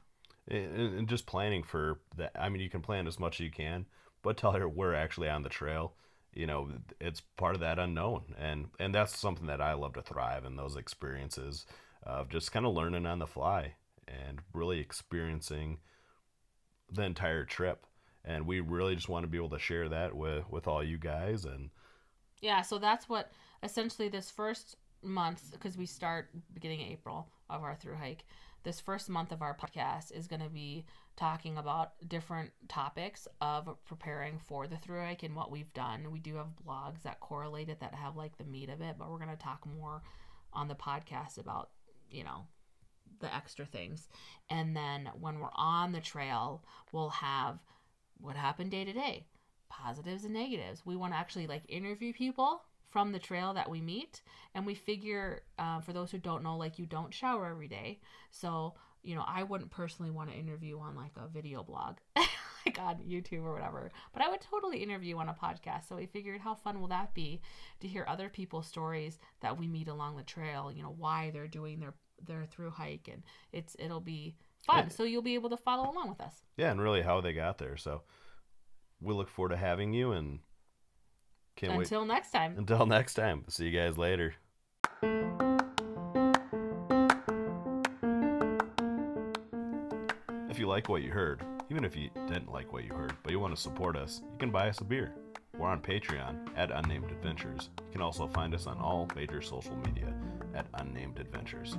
And, 0.48 0.98
and 0.98 1.08
just 1.08 1.26
planning 1.26 1.62
for 1.62 2.00
that. 2.16 2.32
I 2.34 2.48
mean, 2.48 2.62
you 2.62 2.70
can 2.70 2.80
plan 2.80 3.06
as 3.06 3.20
much 3.20 3.40
as 3.40 3.44
you 3.44 3.50
can, 3.50 3.86
but 4.22 4.36
tell 4.36 4.52
her 4.52 4.68
we're 4.68 4.94
actually 4.94 5.28
on 5.28 5.42
the 5.42 5.48
trail. 5.48 5.94
You 6.32 6.46
know, 6.46 6.70
it's 7.00 7.20
part 7.36 7.54
of 7.54 7.60
that 7.60 7.78
unknown, 7.78 8.34
and 8.36 8.66
and 8.80 8.92
that's 8.92 9.16
something 9.16 9.46
that 9.46 9.60
I 9.60 9.74
love 9.74 9.92
to 9.94 10.02
thrive 10.02 10.44
in 10.44 10.56
those 10.56 10.76
experiences 10.76 11.66
of 12.02 12.28
just 12.28 12.50
kind 12.50 12.66
of 12.66 12.74
learning 12.74 13.06
on 13.06 13.20
the 13.20 13.26
fly 13.26 13.74
and 14.08 14.40
really 14.52 14.80
experiencing 14.80 15.78
the 16.90 17.02
entire 17.02 17.44
trip. 17.44 17.86
And 18.24 18.46
we 18.46 18.60
really 18.60 18.96
just 18.96 19.08
want 19.08 19.24
to 19.24 19.28
be 19.28 19.38
able 19.38 19.50
to 19.50 19.58
share 19.58 19.88
that 19.90 20.14
with 20.16 20.50
with 20.50 20.66
all 20.66 20.82
you 20.82 20.98
guys 20.98 21.44
and 21.44 21.70
yeah 22.40 22.62
so 22.62 22.78
that's 22.78 23.08
what 23.08 23.30
essentially 23.62 24.08
this 24.08 24.30
first 24.30 24.76
months 25.04 25.50
because 25.50 25.76
we 25.76 25.86
start 25.86 26.30
beginning 26.52 26.82
of 26.82 26.88
April 26.88 27.28
of 27.50 27.62
our 27.62 27.74
through 27.74 27.96
hike. 27.96 28.24
This 28.64 28.80
first 28.80 29.10
month 29.10 29.30
of 29.30 29.42
our 29.42 29.56
podcast 29.56 30.10
is 30.10 30.26
going 30.26 30.40
to 30.40 30.48
be 30.48 30.86
talking 31.16 31.58
about 31.58 31.92
different 32.08 32.50
topics 32.68 33.28
of 33.40 33.68
preparing 33.84 34.38
for 34.38 34.66
the 34.66 34.78
through 34.78 35.00
hike 35.00 35.22
and 35.22 35.36
what 35.36 35.50
we've 35.50 35.72
done. 35.74 36.10
We 36.10 36.18
do 36.18 36.36
have 36.36 36.46
blogs 36.66 37.02
that 37.02 37.20
correlate 37.20 37.68
it 37.68 37.80
that 37.80 37.94
have 37.94 38.16
like 38.16 38.38
the 38.38 38.44
meat 38.44 38.70
of 38.70 38.80
it, 38.80 38.96
but 38.98 39.10
we're 39.10 39.18
going 39.18 39.30
to 39.30 39.36
talk 39.36 39.66
more 39.66 40.02
on 40.52 40.68
the 40.68 40.74
podcast 40.74 41.38
about, 41.38 41.70
you 42.10 42.24
know, 42.24 42.46
the 43.20 43.34
extra 43.34 43.66
things. 43.66 44.08
And 44.48 44.74
then 44.74 45.10
when 45.20 45.38
we're 45.40 45.48
on 45.54 45.92
the 45.92 46.00
trail, 46.00 46.64
we'll 46.90 47.10
have 47.10 47.58
what 48.18 48.36
happened 48.36 48.70
day 48.70 48.84
to 48.84 48.92
day, 48.92 49.26
positives 49.68 50.24
and 50.24 50.32
negatives. 50.32 50.86
We 50.86 50.96
want 50.96 51.12
to 51.12 51.18
actually 51.18 51.46
like 51.46 51.64
interview 51.68 52.12
people 52.12 52.62
from 52.94 53.10
the 53.10 53.18
trail 53.18 53.54
that 53.54 53.68
we 53.68 53.80
meet. 53.80 54.22
And 54.54 54.64
we 54.64 54.76
figure, 54.76 55.42
uh, 55.58 55.80
for 55.80 55.92
those 55.92 56.12
who 56.12 56.18
don't 56.18 56.44
know, 56.44 56.56
like 56.56 56.78
you 56.78 56.86
don't 56.86 57.12
shower 57.12 57.46
every 57.46 57.66
day. 57.66 57.98
So, 58.30 58.74
you 59.02 59.16
know, 59.16 59.24
I 59.26 59.42
wouldn't 59.42 59.72
personally 59.72 60.12
want 60.12 60.30
to 60.30 60.36
interview 60.36 60.78
on 60.78 60.94
like 60.94 61.10
a 61.16 61.26
video 61.26 61.64
blog, 61.64 61.96
like 62.16 62.78
on 62.78 62.98
YouTube 62.98 63.42
or 63.42 63.52
whatever, 63.52 63.90
but 64.12 64.22
I 64.22 64.30
would 64.30 64.40
totally 64.40 64.80
interview 64.80 65.16
on 65.18 65.28
a 65.28 65.34
podcast. 65.34 65.88
So 65.88 65.96
we 65.96 66.06
figured, 66.06 66.40
how 66.40 66.54
fun 66.54 66.80
will 66.80 66.86
that 66.86 67.14
be 67.14 67.40
to 67.80 67.88
hear 67.88 68.04
other 68.06 68.28
people's 68.28 68.68
stories 68.68 69.18
that 69.40 69.58
we 69.58 69.66
meet 69.66 69.88
along 69.88 70.16
the 70.16 70.22
trail, 70.22 70.70
you 70.72 70.84
know, 70.84 70.94
why 70.96 71.32
they're 71.32 71.48
doing 71.48 71.80
their, 71.80 71.94
their 72.24 72.44
through 72.44 72.70
hike. 72.70 73.10
And 73.12 73.24
it's, 73.52 73.74
it'll 73.80 73.98
be 73.98 74.36
fun. 74.64 74.88
So 74.90 75.02
you'll 75.02 75.20
be 75.20 75.34
able 75.34 75.50
to 75.50 75.56
follow 75.56 75.90
along 75.90 76.10
with 76.10 76.20
us. 76.20 76.44
Yeah. 76.56 76.70
And 76.70 76.80
really 76.80 77.02
how 77.02 77.20
they 77.20 77.32
got 77.32 77.58
there. 77.58 77.76
So 77.76 78.02
we 79.00 79.14
look 79.14 79.28
forward 79.28 79.48
to 79.48 79.56
having 79.56 79.92
you 79.92 80.12
and 80.12 80.38
can't 81.56 81.72
Until 81.72 82.00
wait. 82.00 82.08
next 82.08 82.30
time. 82.30 82.54
Until 82.58 82.86
next 82.86 83.14
time. 83.14 83.44
See 83.48 83.66
you 83.66 83.78
guys 83.78 83.96
later. 83.96 84.34
If 90.50 90.58
you 90.58 90.68
like 90.68 90.88
what 90.88 91.02
you 91.02 91.10
heard, 91.10 91.42
even 91.70 91.84
if 91.84 91.96
you 91.96 92.10
didn't 92.28 92.52
like 92.52 92.72
what 92.72 92.84
you 92.84 92.92
heard, 92.92 93.14
but 93.22 93.32
you 93.32 93.40
want 93.40 93.54
to 93.54 93.60
support 93.60 93.96
us, 93.96 94.22
you 94.30 94.38
can 94.38 94.50
buy 94.50 94.68
us 94.68 94.80
a 94.80 94.84
beer. 94.84 95.12
We're 95.58 95.68
on 95.68 95.80
Patreon 95.80 96.48
at 96.56 96.70
Unnamed 96.70 97.10
Adventures. 97.10 97.70
You 97.86 97.92
can 97.92 98.02
also 98.02 98.26
find 98.28 98.54
us 98.54 98.66
on 98.66 98.78
all 98.78 99.08
major 99.16 99.40
social 99.40 99.76
media 99.86 100.12
at 100.54 100.66
Unnamed 100.74 101.18
Adventures. 101.18 101.78